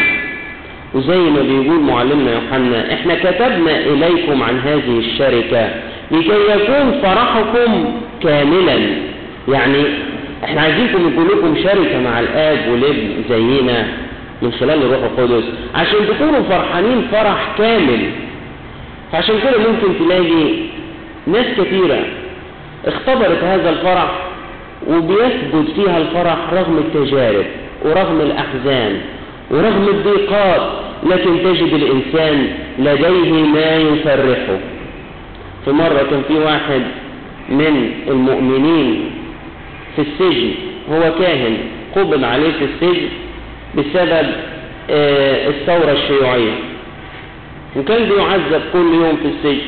وزي 0.93 1.17
ما 1.17 1.41
بيقول 1.41 1.79
معلمنا 1.79 2.31
يوحنا 2.31 2.93
إحنا 2.93 3.15
كتبنا 3.15 3.77
إليكم 3.77 4.43
عن 4.43 4.59
هذه 4.59 4.99
الشركة 4.99 5.69
لكي 6.11 6.51
يكون 6.51 6.99
فرحكم 7.01 7.85
كاملا. 8.23 8.77
يعني 9.47 9.83
إحنا 10.43 10.61
عايزينكم 10.61 11.07
يكون 11.07 11.27
لكم 11.27 11.55
شركة 11.63 11.99
مع 12.03 12.19
الآب 12.19 12.71
والابن 12.71 13.09
زينا 13.29 13.87
من 14.41 14.51
خلال 14.51 14.83
الروح 14.83 14.99
القدس 15.03 15.43
عشان 15.75 15.99
تكونوا 16.07 16.43
فرحانين 16.49 17.07
فرح 17.11 17.55
كامل. 17.57 17.99
فعشان 19.11 19.35
كده 19.39 19.57
ممكن 19.71 20.05
تلاقي 20.05 20.45
ناس 21.27 21.45
كثيرة 21.57 21.99
اختبرت 22.87 23.43
هذا 23.43 23.69
الفرح 23.69 24.26
وبيثبت 24.87 25.71
فيها 25.75 25.97
الفرح 25.97 26.37
رغم 26.53 26.77
التجارب 26.77 27.45
ورغم 27.85 28.21
الأحزان 28.21 29.01
ورغم 29.51 29.87
الضيقات 29.87 30.61
لكن 31.03 31.43
تجد 31.43 31.73
الإنسان 31.73 32.47
لديه 32.79 33.31
ما 33.31 33.75
يفرحه. 33.75 34.57
في 35.65 35.71
مرة 35.71 36.05
كان 36.11 36.21
في 36.27 36.33
واحد 36.33 36.81
من 37.49 37.91
المؤمنين 38.07 39.11
في 39.95 40.01
السجن 40.01 40.51
هو 40.91 41.13
كاهن 41.19 41.57
قبض 41.95 42.23
عليه 42.23 42.51
في 42.51 42.65
السجن 42.65 43.07
بسبب 43.77 44.27
الثورة 44.89 45.91
الشيوعية. 45.91 46.53
وكان 47.75 48.09
بيعذب 48.09 48.61
كل 48.73 48.93
يوم 48.93 49.17
في 49.23 49.27
السجن. 49.27 49.67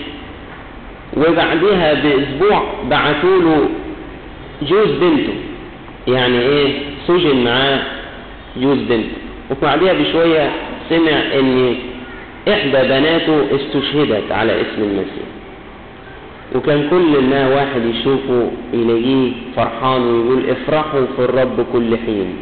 وبعدها 1.18 1.94
بأسبوع 1.94 2.64
بعثوا 2.90 3.42
له 3.42 3.70
جوز 4.62 4.92
بنته. 4.92 5.34
يعني 6.08 6.40
إيه؟ 6.40 6.74
سجن 7.08 7.44
معاه 7.44 7.80
جوز 8.58 8.78
بنته. 8.78 9.18
وبعدها 9.52 9.94
بشوية 9.94 10.52
سمع 10.90 11.40
إن 11.40 11.76
إحدى 12.48 12.72
بناته 12.72 13.46
استشهدت 13.56 14.32
على 14.32 14.62
اسم 14.62 14.82
المسيح. 14.84 15.30
وكان 16.56 16.88
كل 16.90 17.22
ما 17.30 17.56
واحد 17.56 17.82
يشوفه 17.86 18.52
يلاقيه 18.74 19.32
فرحان 19.56 20.02
ويقول 20.02 20.50
افرحوا 20.50 21.06
في 21.16 21.22
الرب 21.22 21.66
كل 21.74 21.98
حين. 22.06 22.36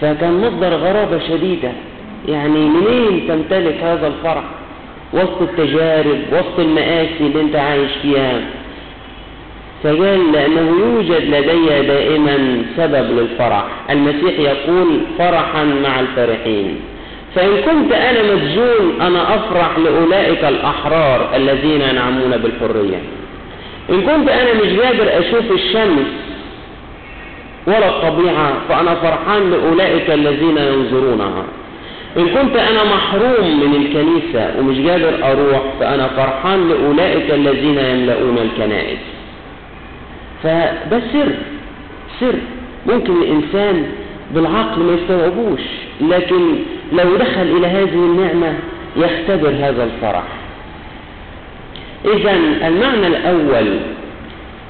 فكان 0.00 0.40
مصدر 0.40 0.74
غرابة 0.74 1.18
شديدة. 1.18 1.72
يعني 2.28 2.58
منين 2.58 3.28
تمتلك 3.28 3.76
هذا 3.82 4.06
الفرح؟ 4.06 4.44
وسط 5.12 5.42
التجارب 5.42 6.18
وسط 6.32 6.58
المآسي 6.58 7.20
اللي 7.20 7.40
أنت 7.40 7.56
عايش 7.56 7.90
فيها. 8.02 8.40
فقال 9.84 10.32
لأنه 10.32 10.74
يوجد 10.80 11.34
لدي 11.34 11.86
دائما 11.86 12.62
سبب 12.76 13.18
للفرح. 13.18 13.64
المسيح 13.90 14.38
يقول 14.38 15.00
فرحا 15.18 15.64
مع 15.64 16.00
الفرحين. 16.00 16.80
فإن 17.34 17.56
كنت 17.56 17.92
أنا 17.92 18.34
مسجون 18.34 19.00
أنا 19.00 19.34
أفرح 19.34 19.78
لأولئك 19.78 20.44
الأحرار 20.44 21.36
الذين 21.36 21.80
ينعمون 21.80 22.30
بالحرية. 22.30 23.00
إن 23.90 24.00
كنت 24.00 24.28
أنا 24.28 24.54
مش 24.54 24.80
قادر 24.80 25.18
أشوف 25.18 25.52
الشمس 25.52 26.06
ولا 27.66 27.88
الطبيعة 27.88 28.52
فأنا 28.68 28.94
فرحان 28.94 29.50
لأولئك 29.50 30.10
الذين 30.10 30.58
ينظرونها. 30.58 31.44
إن 32.16 32.26
كنت 32.28 32.56
أنا 32.56 32.84
محروم 32.84 33.60
من 33.60 33.74
الكنيسة 33.82 34.54
ومش 34.58 34.90
قادر 34.90 35.32
أروح 35.32 35.62
فأنا 35.80 36.08
فرحان 36.08 36.68
لأولئك 36.68 37.30
الذين 37.30 37.78
يملؤون 37.78 38.38
الكنائس. 38.38 39.13
فده 40.44 41.00
سر. 41.12 41.32
سر. 42.20 42.34
ممكن 42.86 43.12
الإنسان 43.22 43.86
بالعقل 44.34 44.82
ما 44.82 44.92
يستوعبوش 44.92 45.60
لكن 46.00 46.54
لو 46.92 47.16
دخل 47.16 47.42
إلى 47.56 47.66
هذه 47.66 47.94
النعمة 47.94 48.54
يختبر 48.96 49.48
هذا 49.48 49.84
الفرح. 49.84 50.24
إذا 52.04 52.34
المعنى 52.68 53.06
الأول 53.06 53.78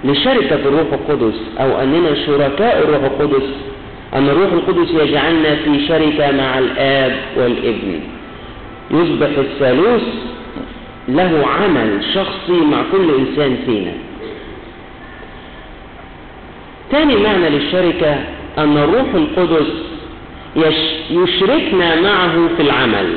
لشركة 0.04 0.54
الروح 0.54 0.93
القدس 0.93 1.40
أو 1.61 1.83
أننا 1.83 2.14
شركاء 2.26 2.78
الروح 2.78 3.02
القدس 3.04 3.49
أن 4.14 4.28
الروح 4.28 4.52
القدس 4.52 4.90
يجعلنا 4.90 5.54
في 5.54 5.87
شركة 5.88 6.31
مع 6.31 6.59
الآب 6.59 7.16
والابن. 7.37 8.00
يصبح 8.90 9.38
الثالوث 9.38 10.02
له 11.09 11.45
عمل 11.47 12.04
شخصي 12.14 12.61
مع 12.71 12.83
كل 12.93 13.11
إنسان 13.19 13.57
فينا. 13.66 13.93
ثاني 16.91 17.17
معنى 17.17 17.49
للشركة 17.50 18.17
أن 18.59 18.79
الروح 18.79 19.14
القدس 19.14 19.67
يشركنا 21.11 22.00
معه 22.00 22.49
في 22.57 22.62
العمل. 22.62 23.14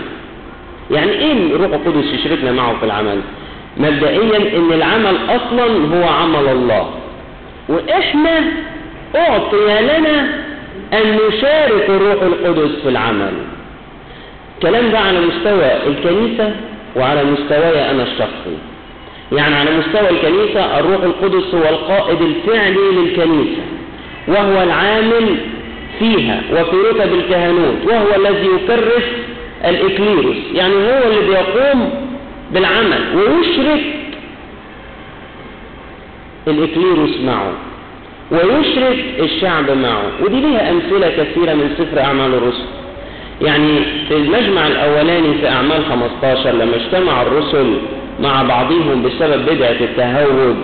يعني 0.91 1.11
إيه 1.11 1.55
الروح 1.55 1.73
القدس 1.73 2.13
يشركنا 2.13 2.51
معه 2.51 2.79
في 2.79 2.85
العمل؟ 2.85 3.21
مبدئيا 3.77 4.57
إن 4.57 4.73
العمل 4.73 5.17
أصلا 5.29 5.65
هو 5.95 6.07
عمل 6.07 6.47
الله. 6.51 6.89
وإحنا 7.69 8.43
أعطي 9.15 9.81
لنا 9.81 10.27
أن 10.93 11.17
نشارك 11.27 11.89
الروح 11.89 12.21
القدس 12.21 12.75
في 12.83 12.89
العمل. 12.89 13.33
الكلام 14.57 14.91
ده 14.91 14.99
على 14.99 15.19
مستوى 15.19 15.71
الكنيسة 15.87 16.55
وعلى 16.95 17.23
مستواي 17.23 17.91
أنا 17.91 18.03
الشخصي. 18.03 18.57
يعني 19.31 19.55
على 19.55 19.69
مستوى 19.77 20.09
الكنيسة 20.09 20.79
الروح 20.79 21.03
القدس 21.03 21.55
هو 21.55 21.69
القائد 21.69 22.21
الفعلي 22.21 22.91
للكنيسة 22.91 23.61
وهو 24.27 24.63
العامل 24.63 25.35
فيها 25.99 26.41
وفي 26.51 26.75
رتب 26.75 27.13
الكهنوت 27.13 27.75
وهو 27.85 28.15
الذي 28.15 28.47
يكرس 28.47 29.03
الإكليروس 29.65 30.37
يعني 30.53 30.73
هو 30.75 31.03
اللي 31.07 31.21
بيقوم 31.27 31.89
بالعمل 32.53 33.01
ويشرك 33.15 33.81
الإكليروس 36.47 37.19
معه 37.25 37.51
ويشرك 38.31 39.05
الشعب 39.19 39.71
معه 39.71 40.03
ودي 40.23 40.41
ليها 40.41 40.71
أمثلة 40.71 41.09
كثيرة 41.09 41.53
من 41.53 41.75
سفر 41.77 42.01
أعمال 42.01 42.33
الرسل. 42.33 42.65
يعني 43.41 43.79
في 44.09 44.15
المجمع 44.15 44.67
الأولاني 44.67 45.33
في 45.41 45.49
أعمال 45.49 45.85
15 45.89 46.51
لما 46.51 46.75
اجتمع 46.75 47.21
الرسل 47.21 47.73
مع 48.19 48.43
بعضهم 48.43 49.03
بسبب 49.03 49.45
بدعة 49.45 49.77
التهود 49.81 50.55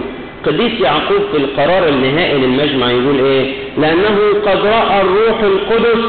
قديس 0.45 0.81
يعقوب 0.81 1.21
في 1.31 1.37
القرار 1.37 1.89
النهائي 1.89 2.37
للمجمع 2.37 2.91
يقول 2.91 3.19
إيه؟ 3.19 3.53
لأنه 3.77 4.17
قد 4.45 4.65
رأى 4.65 5.01
الروح 5.01 5.39
القدس 5.43 6.03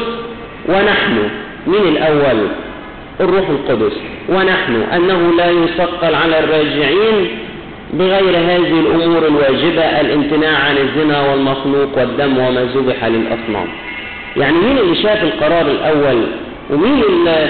ونحن. 0.69 1.29
من 1.67 1.75
الأول؟ 1.75 2.47
الروح 3.21 3.49
القدس. 3.49 3.93
ونحن. 4.29 4.75
أنه 4.93 5.33
لا 5.37 5.51
يثقل 5.51 6.15
على 6.15 6.39
الراجعين 6.39 7.27
بغير 7.93 8.37
هذه 8.37 8.79
الأمور 8.79 9.27
الواجبة 9.27 10.01
الامتناع 10.01 10.57
عن 10.57 10.77
الزنا 10.77 11.31
والمخلوق 11.31 11.97
والدم 11.97 12.37
وما 12.37 12.69
ذبح 12.75 13.05
للأصنام. 13.05 13.67
يعني 14.37 14.57
مين 14.57 14.77
اللي 14.77 14.95
شاف 14.95 15.23
القرار 15.23 15.65
الأول؟ 15.67 16.21
ومين 16.69 17.01
اللي, 17.09 17.49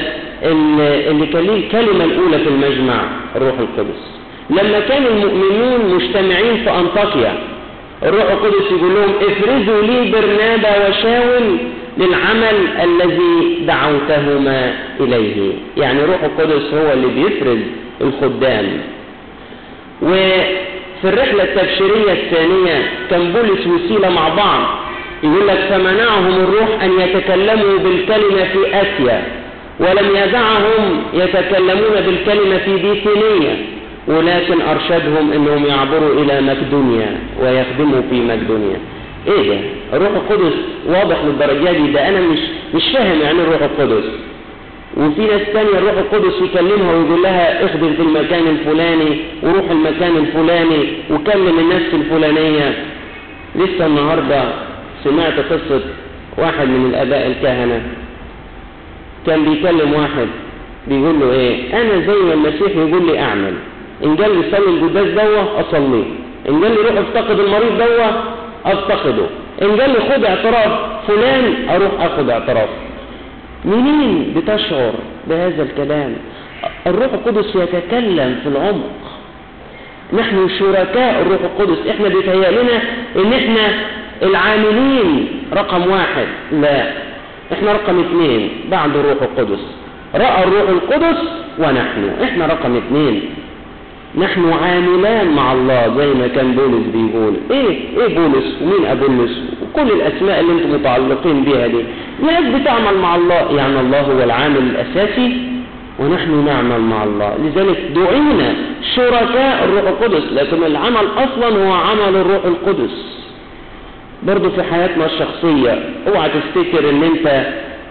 اللي 0.52 1.26
كان 1.26 1.44
ليه 1.44 1.66
الكلمة 1.66 2.04
الأولى 2.04 2.40
في 2.40 2.48
المجمع 2.50 3.02
الروح 3.36 3.60
القدس. 3.60 4.02
لما 4.50 4.80
كان 4.80 5.06
المؤمنون 5.06 5.96
مجتمعين 5.96 6.58
في 6.64 6.70
أنطاكيا 6.70 7.34
الروح 8.04 8.32
القدس 8.32 8.72
يقول 8.72 8.94
لهم 8.96 9.14
افرزوا 9.22 9.82
لي 9.82 10.12
برنابا 10.12 10.90
وشاول 10.90 11.58
للعمل 11.98 12.68
الذي 12.84 13.58
دعوتهما 13.68 14.74
إليه. 15.00 15.52
يعني 15.78 16.06
روح 16.06 16.24
القدس 16.24 16.74
هو 16.74 16.94
اللي 16.94 17.08
بيفرز 17.08 17.60
الخدام. 18.02 18.66
وفي 20.02 21.04
الرحلة 21.04 21.44
التبشيرية 21.44 22.12
الثانية 22.14 22.92
كان 23.10 23.34
بولس 23.34 23.68
وسيلة 23.68 24.10
مع 24.10 24.30
بعض 24.30 24.62
يقول 25.24 25.48
لك 25.48 25.58
فمنعهم 25.70 26.36
الروح 26.44 26.84
أن 26.84 26.92
يتكلموا 27.00 27.78
بالكلمة 27.78 28.44
في 28.44 28.68
آسيا. 28.74 29.24
ولم 29.80 30.10
يدعهم 30.16 31.04
يتكلمون 31.14 32.02
بالكلمة 32.06 32.58
في 32.58 32.74
بيثينية 32.76 33.66
ولكن 34.08 34.62
أرشدهم 34.62 35.32
أنهم 35.34 35.66
يعبروا 35.66 36.22
إلى 36.24 36.42
مقدونيا 36.42 37.18
ويخدموا 37.42 38.02
في 38.10 38.16
مقدونيا. 38.16 38.78
إيه 39.28 39.50
ده؟ 39.50 39.58
الروح 39.94 40.10
القدس 40.12 40.54
واضح 40.88 41.18
للدرجة 41.26 41.72
دي؟ 41.72 41.92
ده 41.92 42.08
أنا 42.10 42.22
مش 42.22 42.40
مش 42.76 42.84
فاهم 42.94 43.22
يعني 43.22 43.40
الروح 43.42 43.62
القدس. 43.62 44.04
وفي 44.98 45.22
ناس 45.22 45.42
تانية 45.54 45.78
الروح 45.78 45.94
القدس 45.98 46.34
يكلمها 46.42 46.96
ويقول 46.96 47.24
لها 47.24 47.66
اخدم 47.66 47.94
في 47.94 48.02
المكان 48.02 48.48
الفلاني 48.48 49.18
وروح 49.44 49.72
المكان 49.72 50.18
الفلاني 50.18 50.88
وكلم 51.12 51.60
الناس 51.60 51.82
الفلانية. 51.94 52.74
لسه 53.56 53.86
النهاردة 53.86 54.44
سمعت 55.04 55.34
قصة 55.40 55.82
واحد 56.38 56.68
من 56.68 56.86
الآباء 56.90 57.28
الكهنة. 57.28 57.82
كان 59.28 59.46
بيكلم 59.46 59.94
واحد 59.94 60.28
بيقول 60.88 61.20
له 61.20 61.32
إيه؟ 61.32 61.82
أنا 61.82 62.06
زي 62.08 62.20
ما 62.20 62.34
المسيح 62.34 62.76
يقول 62.76 63.08
لي 63.08 63.20
أعمل. 63.20 63.54
إن 64.04 64.16
قال 64.16 64.36
لي 64.38 64.52
صلي 64.52 64.70
القداس 64.70 65.08
دوا 65.08 65.62
أصلي. 65.62 66.04
إن 66.50 66.64
قال 66.64 66.72
لي 66.72 66.78
روح 66.78 66.98
افتقد 66.98 67.40
المريض 67.40 67.78
دوا 67.78 68.08
أفتقده. 68.66 69.26
إن 69.62 69.82
قال 69.82 69.90
لي 69.90 70.00
خد 70.14 70.26
اعتراف 70.26 70.80
فلان 71.08 71.54
أروح 71.70 71.92
آخد 72.00 72.30
اعتراف. 72.30 72.70
منين 73.66 74.34
بتشعر 74.36 74.94
بهذا 75.28 75.64
الكلام؟ 75.64 76.16
الروح 76.88 77.14
القدس 77.14 77.56
يتكلم 77.56 78.40
في 78.44 78.50
العمق. 78.50 78.92
نحن 80.14 80.50
شركاء 80.60 81.22
الروح 81.22 81.40
القدس. 81.42 81.88
إحنا 81.90 82.08
بيتهيأ 82.08 82.52
لنا 82.52 82.82
إن 83.16 83.34
إحنا 83.34 83.74
العاملين 84.24 85.28
رقم 85.54 85.92
واحد. 85.92 86.28
لا. 86.52 87.05
إحنا 87.54 87.74
رقم 87.74 88.00
اثنين 88.00 88.50
بعد 88.72 88.96
الروح 88.96 89.22
القدس. 89.22 89.60
رأى 90.16 90.44
الروح 90.44 90.70
القدس 90.70 91.18
ونحن. 91.60 92.10
إحنا 92.24 92.46
رقم 92.46 92.76
اثنين. 92.76 93.22
نحن 94.18 94.54
عاملان 94.64 95.28
مع 95.36 95.54
الله 95.54 95.98
زي 95.98 96.14
ما 96.14 96.28
كان 96.28 96.52
بولس 96.52 96.86
بيقول. 96.94 97.34
إيه؟ 97.52 97.80
إيه 97.98 98.16
بولس؟ 98.18 98.46
ومين 98.62 98.86
أبولس؟ 98.86 99.42
وكل 99.64 99.92
الأسماء 99.92 100.40
اللي 100.40 100.54
أنتم 100.54 100.74
متعلقين 100.74 101.44
بيها 101.44 101.68
دي. 101.68 101.84
ناس 102.24 102.62
بتعمل 102.62 102.98
مع 103.02 103.16
الله. 103.16 103.58
يعني 103.58 103.80
الله 103.80 104.02
هو 104.02 104.24
العامل 104.24 104.58
الأساسي 104.58 105.38
ونحن 106.00 106.46
نعمل 106.46 106.82
مع 106.82 107.04
الله. 107.04 107.36
لذلك 107.44 107.78
دعينا 107.96 108.56
شركاء 108.96 109.66
الروح 109.66 109.88
القدس. 109.88 110.24
لكن 110.32 110.64
العمل 110.64 111.08
أصلا 111.18 111.68
هو 111.68 111.74
عمل 111.74 112.16
الروح 112.16 112.46
القدس. 112.46 113.15
برضه 114.26 114.50
في 114.50 114.64
حياتنا 114.64 115.06
الشخصية 115.06 115.80
اوعى 116.08 116.30
تفتكر 116.30 116.90
ان 116.90 117.04
انت 117.04 117.46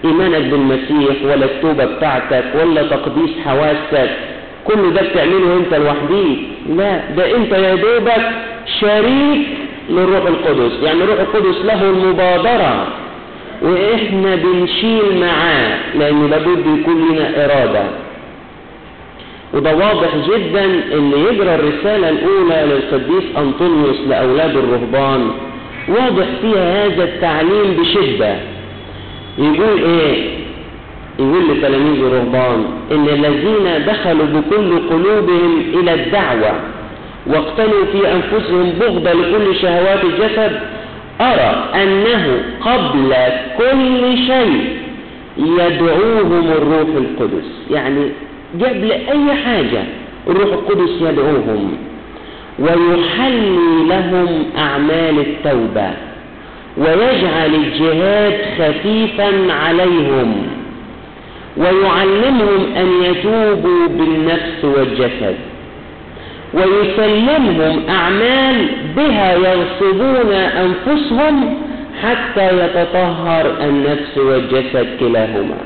ايمانك 0.04 0.42
بالمسيح 0.50 1.16
ولا 1.24 1.44
التوبة 1.44 1.84
بتاعتك 1.84 2.44
ولا 2.60 2.82
تقديس 2.82 3.30
حواسك. 3.44 4.10
كل 4.64 4.94
ده 4.94 5.02
بتعمله 5.02 5.56
انت 5.56 5.74
لوحديك. 5.74 6.38
لا 6.76 7.00
ده 7.16 7.36
انت 7.36 7.52
يا 7.52 7.74
دوبك 7.74 8.30
شريك 8.80 9.46
للروح 9.90 10.26
القدس. 10.26 10.72
يعني 10.82 11.02
الروح 11.04 11.20
القدس 11.20 11.64
له 11.64 11.82
المبادرة. 11.90 12.86
وإحنا 13.62 14.34
بنشيل 14.34 15.20
معاه 15.20 15.78
لأن 15.98 16.30
لابد 16.30 16.78
يكون 16.80 17.08
لنا 17.12 17.44
إرادة. 17.44 17.84
وده 19.54 19.76
واضح 19.76 20.08
جدا 20.28 20.64
إن 20.64 21.12
يجرى 21.30 21.54
الرسالة 21.54 22.08
الأولى 22.08 22.66
للقديس 22.74 23.24
أنطونيوس 23.38 23.96
لأولاد 24.08 24.56
الرهبان. 24.56 25.30
واضح 25.88 26.26
فيها 26.42 26.86
هذا 26.86 27.04
التعليم 27.04 27.76
بشدة. 27.80 28.36
يقول 29.38 29.82
إيه؟ 29.82 30.44
يقول 31.18 31.42
لتلاميذ 31.50 32.04
الرهبان 32.04 32.64
إن 32.92 33.08
الذين 33.08 33.86
دخلوا 33.86 34.26
بكل 34.26 34.88
قلوبهم 34.88 35.62
إلى 35.74 35.94
الدعوة 35.94 36.60
واقتنوا 37.26 37.84
في 37.92 38.12
أنفسهم 38.12 38.72
بغضة 38.80 39.12
لكل 39.12 39.56
شهوات 39.56 40.04
الجسد 40.04 40.60
أرى 41.20 41.82
أنه 41.82 42.42
قبل 42.60 43.14
كل 43.58 44.16
شيء 44.26 44.76
يدعوهم 45.38 46.52
الروح 46.52 46.88
القدس. 46.96 47.44
يعني 47.70 48.10
قبل 48.54 48.92
أي 48.92 49.34
حاجة 49.44 49.82
الروح 50.26 50.52
القدس 50.52 50.90
يدعوهم. 51.00 51.76
ويحلي 52.58 53.88
لهم 53.88 54.44
أعمال 54.58 55.18
التوبة 55.18 55.90
ويجعل 56.76 57.54
الجهاد 57.54 58.34
خفيفا 58.58 59.52
عليهم 59.52 60.46
ويعلمهم 61.56 62.74
أن 62.76 62.88
يتوبوا 63.02 63.86
بالنفس 63.88 64.64
والجسد 64.64 65.36
ويسلمهم 66.54 67.82
أعمال 67.88 68.68
بها 68.96 69.34
يغصبون 69.34 70.32
أنفسهم 70.32 71.54
حتى 72.02 72.64
يتطهر 72.64 73.54
النفس 73.60 74.18
والجسد 74.18 74.88
كلاهما. 75.00 75.56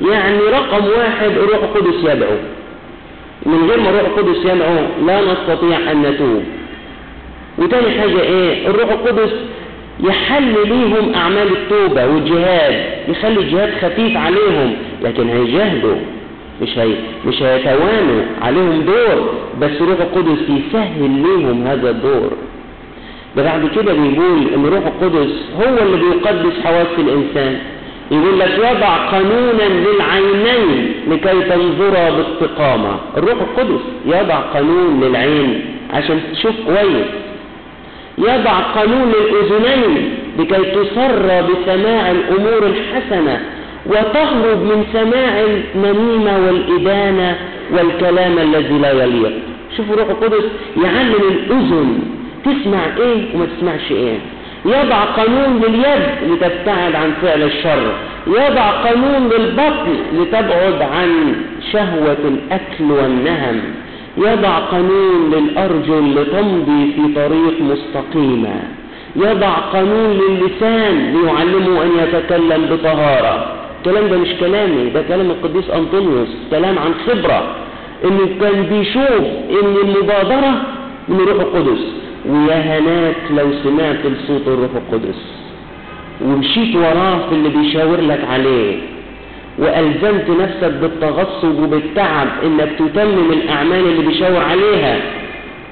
يعني 0.00 0.38
رقم 0.38 0.84
واحد 0.84 1.30
الروح 1.30 1.62
القدس 1.62 2.14
يدعو. 2.14 2.36
من 3.46 3.68
غير 3.70 3.80
ما 3.80 3.90
الروح 3.90 4.02
القدس 4.04 4.38
يدعو 4.44 4.74
لا 5.06 5.20
نستطيع 5.32 5.92
أن 5.92 6.02
نتوب. 6.02 6.42
وتاني 7.58 7.90
حاجة 8.00 8.20
إيه؟ 8.20 8.66
الروح 8.68 8.90
القدس 8.90 9.32
يحل 10.00 10.68
ليهم 10.68 11.14
أعمال 11.14 11.48
التوبة 11.52 12.06
والجهاد 12.06 12.84
يخلي 13.08 13.40
الجهاد 13.40 13.72
خفيف 13.82 14.16
عليهم 14.16 14.74
لكن 15.02 15.28
هيجاهدوا. 15.28 15.96
مش 16.62 16.78
هي 16.78 16.92
مش 17.26 17.42
هيتوانوا 17.42 18.22
عليهم 18.42 18.82
دور 18.82 19.34
بس 19.60 19.70
الروح 19.80 20.00
القدس 20.00 20.38
يسهل 20.48 21.10
ليهم 21.10 21.66
هذا 21.66 21.90
الدور. 21.90 22.30
بعد 23.36 23.70
كده 23.76 23.92
بيقول 23.92 24.46
إن 24.54 24.64
الروح 24.64 24.86
القدس 24.86 25.32
هو 25.56 25.78
اللي 25.84 25.96
بيقدس 25.96 26.52
حواس 26.64 26.86
الإنسان. 26.98 27.58
يقول 28.10 28.40
لك 28.40 28.58
يضع 28.58 28.96
قانونا 28.96 29.62
للعينين 29.62 30.92
لكي 31.08 31.40
تنظرا 31.42 32.10
باستقامة 32.10 32.96
الروح 33.16 33.34
القدس 33.40 33.80
يضع 34.06 34.34
قانون 34.36 35.00
للعين 35.00 35.60
عشان 35.92 36.20
تشوف 36.32 36.54
كويس. 36.66 37.06
يضع 38.18 38.58
قانون 38.60 39.12
للأذنين 39.12 40.14
لكي 40.38 40.62
تسر 40.64 41.42
بسماع 41.42 42.10
الأمور 42.10 42.66
الحسنة 42.66 43.40
وتهرب 43.86 44.58
من 44.62 44.84
سماع 44.92 45.40
المنيمة 45.40 46.46
والإدانة 46.46 47.36
والكلام 47.72 48.38
الذي 48.38 48.78
لا 48.78 48.92
يليق. 49.04 49.32
شوفوا 49.76 49.96
روح 49.96 50.08
القدس 50.08 50.44
يعلم 50.84 51.14
الأذن 51.30 51.98
تسمع 52.44 52.80
إيه 52.98 53.34
وما 53.34 53.46
تسمعش 53.56 53.90
إيه. 53.92 54.18
يضع 54.64 55.04
قانون 55.04 55.60
لليد 55.62 56.32
لتبتعد 56.32 56.94
عن 56.94 57.12
فعل 57.22 57.42
الشر 57.42 57.92
يضع 58.26 58.70
قانون 58.70 59.28
للبطن 59.28 59.96
لتبعد 60.12 60.82
عن 60.82 61.34
شهوة 61.72 62.16
الأكل 62.24 62.84
والنهم 62.90 63.60
يضع 64.16 64.58
قانون 64.58 65.30
للأرجل 65.34 66.14
لتمضي 66.16 66.92
في 66.92 67.14
طريق 67.14 67.60
مستقيمة 67.60 68.54
يضع 69.16 69.48
قانون 69.50 70.10
للسان 70.10 71.12
ليعلمه 71.14 71.82
أن 71.82 71.90
يتكلم 72.02 72.66
بطهارة. 72.70 73.46
الكلام 73.78 74.08
ده 74.08 74.16
مش 74.18 74.28
كلامي 74.40 74.90
ده 74.90 75.02
كلام 75.02 75.30
القديس 75.30 75.70
أنطونيوس 75.70 76.28
كلام 76.50 76.78
عن 76.78 76.94
خبرة. 77.06 77.42
انه 78.04 78.28
كان 78.40 78.62
بيشوف 78.62 79.24
إن 79.50 79.76
المبادرة 79.84 80.52
من 81.08 81.20
الروح 81.20 81.42
القدس. 81.42 82.01
ويا 82.28 82.78
هناك 82.78 83.16
لو 83.30 83.52
سمعت 83.64 84.06
لصوت 84.06 84.48
الروح 84.48 84.70
القدس. 84.74 85.20
ومشيت 86.24 86.76
وراه 86.76 87.18
في 87.28 87.34
اللي 87.34 87.48
بيشاور 87.48 88.00
لك 88.00 88.20
عليه. 88.32 88.76
وألزمت 89.58 90.30
نفسك 90.40 90.72
بالتغصب 90.80 91.62
وبالتعب 91.62 92.28
إنك 92.44 92.68
تتمم 92.78 93.32
الأعمال 93.32 93.86
اللي 93.86 94.06
بيشاور 94.06 94.42
عليها. 94.42 94.96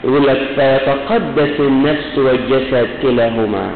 يقول 0.04 0.26
لك 0.26 0.40
فيتقدس 0.56 1.60
النفس 1.60 2.18
والجسد 2.18 2.88
كلاهما 3.02 3.70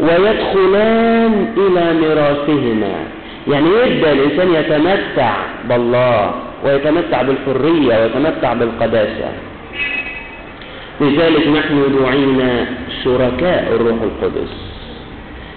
ويدخلان 0.00 1.48
إلى 1.56 1.94
ميراثهما. 2.00 2.94
يعني 3.48 3.66
يبدأ 3.66 4.12
الإنسان 4.12 4.54
يتمتع 4.54 5.34
بالله 5.68 6.34
ويتمتع 6.64 7.22
بالحرية 7.22 8.02
ويتمتع 8.02 8.52
بالقداسة. 8.54 9.32
لذلك 11.00 11.48
نحن 11.48 11.98
دعينا 12.00 12.66
شركاء 13.04 13.72
الروح 13.76 13.96
القدس. 14.02 14.52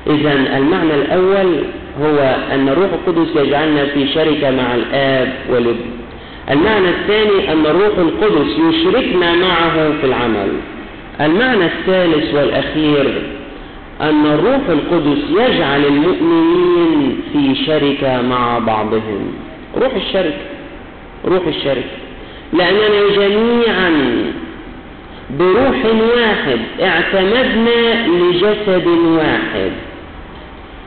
إذا 0.08 0.58
المعنى 0.58 0.96
الأول 0.96 1.64
هو 2.02 2.36
أن 2.54 2.70
الروح 2.70 2.90
القدس 2.94 3.36
يجعلنا 3.36 3.86
في 3.86 4.08
شركة 4.08 4.52
مع 4.52 4.76
الآب 4.76 5.34
والابن. 5.50 5.86
المعنى 6.52 6.90
الثاني 6.90 7.52
أن 7.54 7.66
الروح 7.66 7.98
القدس 7.98 8.52
يشركنا 8.70 9.36
معه 9.36 9.92
في 10.02 10.06
العمل. 10.08 10.50
المعنى 11.22 11.66
الثالث 11.66 12.36
والأخير 12.36 13.22
أن 14.02 14.26
الروح 14.26 14.62
القدس 14.70 15.18
يجعل 15.30 15.86
المؤمنين 15.86 17.22
في 17.34 17.66
شركة 17.66 18.22
مع 18.22 18.60
بعضهم. 18.60 19.34
روح 19.78 19.96
الشركة 19.96 20.38
روح 21.26 21.48
الشركة 21.48 21.98
لأننا 22.54 23.16
جميعا 23.16 23.92
بروح 25.30 25.86
واحد 26.16 26.60
اعتمدنا 26.82 28.08
لجسد 28.08 28.88
واحد. 28.88 29.72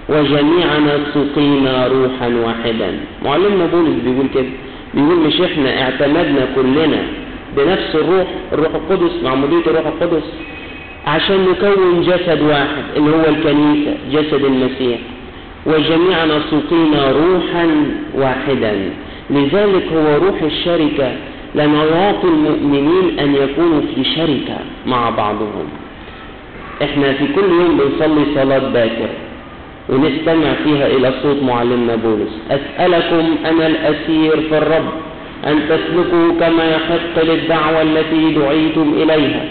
وجميعنا 0.08 0.98
سقينا 1.14 1.86
روحا 1.86 2.28
واحدا. 2.44 2.90
معلمنا 3.24 3.66
بولس 3.66 3.94
بيقول 4.04 4.26
كده 4.34 4.44
بيقول 4.94 5.16
مش 5.16 5.40
إحنا 5.40 5.82
اعتمدنا 5.82 6.46
كلنا 6.56 7.02
بنفس 7.56 7.94
الروح 7.94 8.26
الروح 8.52 8.74
القدس 8.74 9.22
معمودية 9.24 9.66
الروح 9.66 9.86
القدس 9.86 10.22
عشان 11.06 11.46
نكون 11.50 12.02
جسد 12.02 12.42
واحد 12.42 12.84
اللي 12.96 13.10
هو 13.10 13.24
الكنيسة 13.28 13.94
جسد 14.12 14.44
المسيح. 14.44 14.98
وجميعنا 15.66 16.40
سقينا 16.50 17.12
روحا 17.12 17.66
واحدا. 18.14 18.90
لذلك 19.30 19.84
هو 19.92 20.26
روح 20.26 20.42
الشركة 20.42 21.12
يعطي 21.54 22.28
المؤمنين 22.28 23.18
أن 23.18 23.34
يكونوا 23.34 23.80
في 23.94 24.04
شركة 24.04 24.58
مع 24.86 25.10
بعضهم. 25.10 25.68
إحنا 26.82 27.12
في 27.12 27.26
كل 27.36 27.42
يوم 27.44 27.78
بنصلي 27.78 28.24
صلاة 28.34 28.58
باكر 28.58 29.08
ونستمع 29.88 30.52
فيها 30.64 30.86
إلى 30.86 31.12
صوت 31.22 31.42
معلمنا 31.42 31.96
بولس. 31.96 32.38
أسألكم 32.50 33.34
أنا 33.46 33.66
الأسير 33.66 34.40
في 34.48 34.58
الرب 34.58 34.88
أن 35.46 35.60
تسلكوا 35.68 36.32
كما 36.40 36.64
يحق 36.70 37.24
للدعوة 37.24 37.82
التي 37.82 38.34
دعيتم 38.34 38.92
إليها 38.96 39.44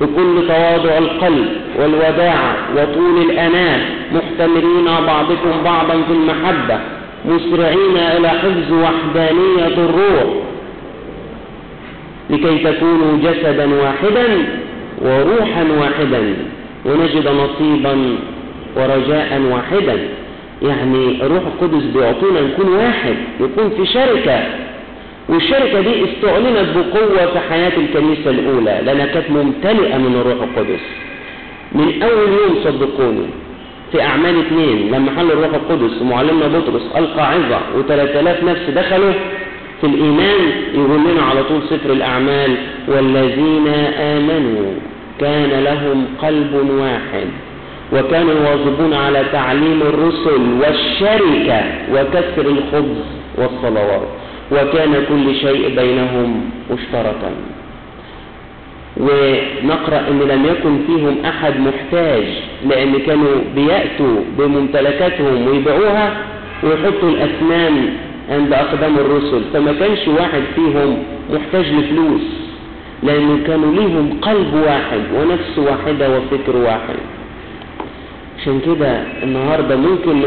بكل 0.00 0.46
تواضع 0.48 0.98
القلب 0.98 1.46
والوداعة 1.78 2.56
وطول 2.76 3.22
الأناة 3.30 3.80
محتملين 4.12 4.84
بعضكم 5.06 5.62
بعضا 5.64 6.02
في 6.08 6.12
المحبة 6.12 6.80
مسرعين 7.24 7.96
إلى 7.96 8.28
حفظ 8.28 8.72
وحدانية 8.72 9.66
الروح 9.66 10.45
لكي 12.30 12.58
تكونوا 12.58 13.18
جسدا 13.18 13.74
واحدا 13.74 14.26
وروحا 15.02 15.64
واحدا 15.80 16.34
ونجد 16.84 17.28
نصيبا 17.28 18.16
ورجاء 18.76 19.40
واحدا. 19.52 19.98
يعني 20.62 21.22
الروح 21.22 21.42
القدس 21.46 21.82
بيعطينا 21.84 22.40
نكون 22.40 22.68
واحد 22.74 23.14
يكون 23.40 23.70
في 23.70 23.86
شركة. 23.92 24.40
والشركة 25.28 25.80
دي 25.80 26.04
استعلنت 26.04 26.68
بقوة 26.76 27.26
في 27.32 27.38
حياة 27.50 27.72
الكنيسة 27.76 28.30
الأولى 28.30 28.80
لأنها 28.84 29.06
كانت 29.06 29.30
ممتلئة 29.30 29.96
من 29.98 30.16
الروح 30.20 30.42
القدس. 30.42 30.80
من 31.72 32.02
أول 32.02 32.28
يوم 32.28 32.56
صدقوني 32.64 33.26
في 33.92 34.02
أعمال 34.02 34.40
اثنين 34.40 34.90
لما 34.92 35.10
حل 35.16 35.30
الروح 35.30 35.54
القدس 35.54 36.02
ومعلمنا 36.02 36.48
بطرس 36.48 36.82
ألقى 36.96 37.32
عظة 37.32 37.60
وثلاثة 37.78 38.20
آلاف 38.20 38.44
نفس 38.44 38.70
دخلوا 38.70 39.12
في 39.80 39.86
الإيمان 39.86 40.40
يقول 40.74 41.00
لنا 41.10 41.22
على 41.22 41.44
طول 41.44 41.62
سفر 41.70 41.92
الأعمال 41.92 42.56
والذين 42.88 43.68
آمنوا. 43.98 44.72
كان 45.20 45.64
لهم 45.64 46.06
قلب 46.22 46.70
واحد 46.70 47.26
وكانوا 47.92 48.34
يواظبون 48.34 48.94
على 48.94 49.24
تعليم 49.32 49.82
الرسل 49.82 50.40
والشركة 50.60 51.62
وكسر 51.92 52.46
الخبز 52.50 53.04
والصلوات 53.38 54.08
وكان 54.52 54.92
كل 55.08 55.34
شيء 55.34 55.76
بينهم 55.76 56.50
مشتركا. 56.70 57.30
ونقرأ 58.96 60.08
أن 60.08 60.18
لم 60.18 60.46
يكن 60.46 60.78
فيهم 60.86 61.16
أحد 61.24 61.54
محتاج 61.60 62.24
لأن 62.68 62.98
كانوا 62.98 63.36
بيأتوا 63.54 64.16
بممتلكاتهم 64.38 65.48
ويبيعوها 65.48 66.16
ويحطوا 66.62 67.08
الأثمان 67.08 67.88
عند 68.30 68.52
أقدام 68.52 68.96
الرسل 68.98 69.42
فما 69.52 69.72
كانش 69.72 70.08
واحد 70.08 70.42
فيهم 70.54 71.02
محتاج 71.32 71.66
لفلوس 71.72 72.20
لأنه 73.02 73.38
كانوا 73.46 73.74
ليهم 73.74 74.18
قلب 74.22 74.54
واحد 74.66 75.00
ونفس 75.14 75.58
واحدة 75.58 76.10
وفكر 76.18 76.56
واحد. 76.56 76.96
عشان 78.38 78.60
كده 78.66 79.02
النهاردة 79.22 79.76
ممكن 79.76 80.22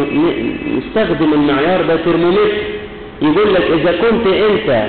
نستخدم 0.78 1.34
المعيار 1.34 1.82
ده 1.82 1.96
ترمومتر 1.96 2.52
يقول 3.22 3.54
لك 3.54 3.62
إذا 3.62 3.92
كنت 3.92 4.28
أنت 4.28 4.86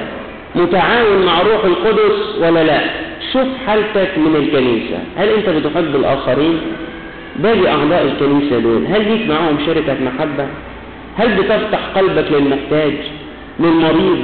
متعاون 0.54 1.26
مع 1.26 1.42
روح 1.42 1.64
القدس 1.64 2.36
ولا 2.40 2.64
لا. 2.64 2.80
شوف 3.32 3.46
حالتك 3.66 4.18
من 4.18 4.36
الكنيسة. 4.36 4.98
هل 5.16 5.28
أنت 5.28 5.48
بتحب 5.48 5.94
الآخرين؟ 5.94 6.60
باقي 7.36 7.68
أعضاء 7.68 8.02
الكنيسة 8.04 8.58
دول. 8.58 8.86
هل 8.86 9.08
ليك 9.12 9.28
معاهم 9.30 9.56
شركة 9.66 9.96
محبة؟ 10.04 10.46
هل 11.18 11.34
بتفتح 11.42 11.78
قلبك 11.96 12.32
للمحتاج 12.32 12.92
للمريض 13.60 14.18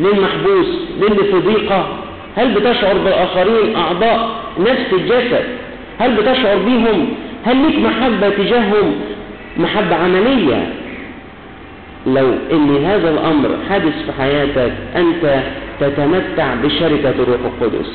للمحبوس 0.00 0.66
للي 1.00 1.24
في 1.24 1.38
ضيقة 1.46 1.88
هل 2.36 2.54
بتشعر 2.54 2.94
بالآخرين 2.98 3.76
أعضاء 3.76 4.30
نفس 4.60 4.92
الجسد؟ 4.92 5.44
هل 5.98 6.14
بتشعر 6.16 6.56
بيهم؟ 6.56 7.08
هل 7.44 7.56
ليك 7.56 7.78
محبة 7.78 8.28
تجاههم؟ 8.28 8.94
محبة 9.56 9.96
عملية؟ 9.96 10.72
لو 12.06 12.34
إن 12.52 12.84
هذا 12.84 13.10
الأمر 13.10 13.48
حدث 13.70 13.92
في 14.06 14.12
حياتك 14.18 14.72
أنت 14.96 15.42
تتمتع 15.80 16.54
بشركة 16.54 17.10
الروح 17.10 17.40
القدس. 17.44 17.90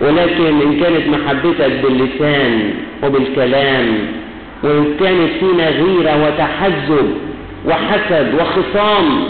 ولكن 0.00 0.46
إن 0.46 0.80
كانت 0.80 1.08
محبتك 1.08 1.72
باللسان 1.82 2.74
وبالكلام 3.02 3.98
وان 4.62 4.96
كانت 5.00 5.30
فينا 5.40 5.68
غيرة 5.70 6.26
وتحزب 6.26 7.14
وحسد 7.66 8.34
وخصام. 8.40 9.24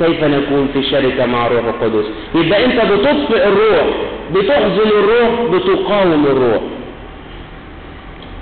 كيف 0.00 0.24
نكون 0.24 0.68
في 0.74 0.82
شركة 0.82 1.26
مع 1.26 1.46
الروح 1.46 1.64
القدس؟ 1.64 2.04
يبقى 2.34 2.64
انت 2.64 2.80
بتطفئ 2.92 3.48
الروح 3.48 3.86
بتحزن 4.34 4.88
الروح 4.98 5.30
بتقاوم 5.52 6.26
الروح. 6.26 6.62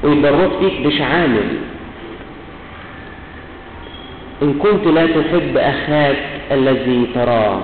ويبقى 0.02 0.30
الروح 0.30 0.52
فيك 0.60 0.86
مش 0.86 1.00
عامل. 1.00 1.48
إن 4.42 4.54
كنت 4.54 4.86
لا 4.86 5.06
تحب 5.06 5.56
أخاك 5.56 6.16
الذي 6.52 7.06
تراه 7.14 7.60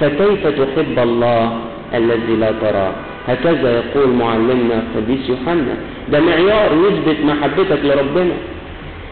فكيف 0.00 0.46
تحب 0.46 0.98
الله 0.98 1.58
الذي 1.94 2.36
لا 2.36 2.52
تراه؟ 2.52 2.92
هكذا 3.28 3.76
يقول 3.82 4.08
معلمنا 4.08 4.82
القديس 4.82 5.28
يوحنا 5.28 5.74
ده 6.08 6.20
معيار 6.20 6.70
يثبت 6.72 7.16
محبتك 7.24 7.78
لربنا. 7.84 8.34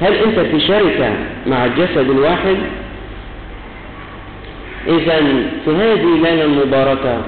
هل 0.01 0.13
أنت 0.15 0.39
في 0.41 0.61
شركة 0.61 1.13
مع 1.47 1.65
الجسد 1.65 2.11
الواحد؟ 2.11 2.57
إذا 4.89 5.17
في 5.65 5.71
هذه 5.71 6.03
الليلة 6.17 6.45
المباركة 6.45 7.23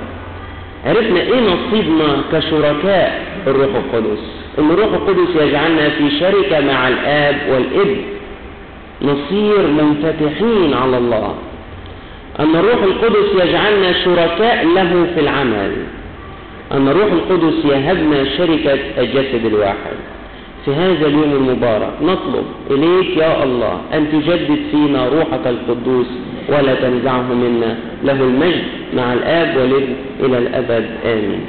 عرفنا 0.87 1.21
إيه 1.21 1.41
نصيبنا 1.41 2.23
كشركاء 2.33 3.25
الروح 3.47 3.71
القدس. 3.75 4.19
إن 4.59 4.71
الروح 4.71 4.93
القدس 4.93 5.43
يجعلنا 5.43 5.89
في 5.89 6.11
شركة 6.21 6.61
مع 6.61 6.89
الآب 6.89 7.37
والابن 7.51 7.97
نصير 9.03 9.67
منفتحين 9.67 10.75
على 10.75 10.99
الله. 10.99 11.35
أن 12.41 12.57
الروح 12.57 12.83
القدس 12.83 13.45
يجعلنا 13.45 13.93
شركاء 14.05 14.67
له 14.75 15.07
في 15.15 15.21
العمل. 15.21 15.73
أن 16.73 16.89
الروح 16.89 17.13
القدس 17.13 17.65
يهبنا 17.65 18.25
شركة 18.39 18.79
الجسد 18.99 19.45
الواحد. 19.45 19.97
في 20.65 20.71
هذا 20.75 21.07
اليوم 21.07 21.33
المبارك 21.33 21.93
نطلب 22.03 22.45
إليك 22.71 23.17
يا 23.17 23.45
الله 23.45 23.81
أن 23.95 24.07
تجدد 24.13 24.59
فينا 24.71 25.09
روحك 25.09 25.47
القدوس 25.47 26.07
ولا 26.49 26.75
تنزعه 26.75 27.33
منا. 27.33 27.77
له 28.05 28.21
المجد 28.21 28.63
مع 28.97 29.13
الآب 29.13 29.57
والابن 29.57 29.95
إلى 30.21 30.39
الأبد. 30.39 30.87
آمين. 31.05 31.41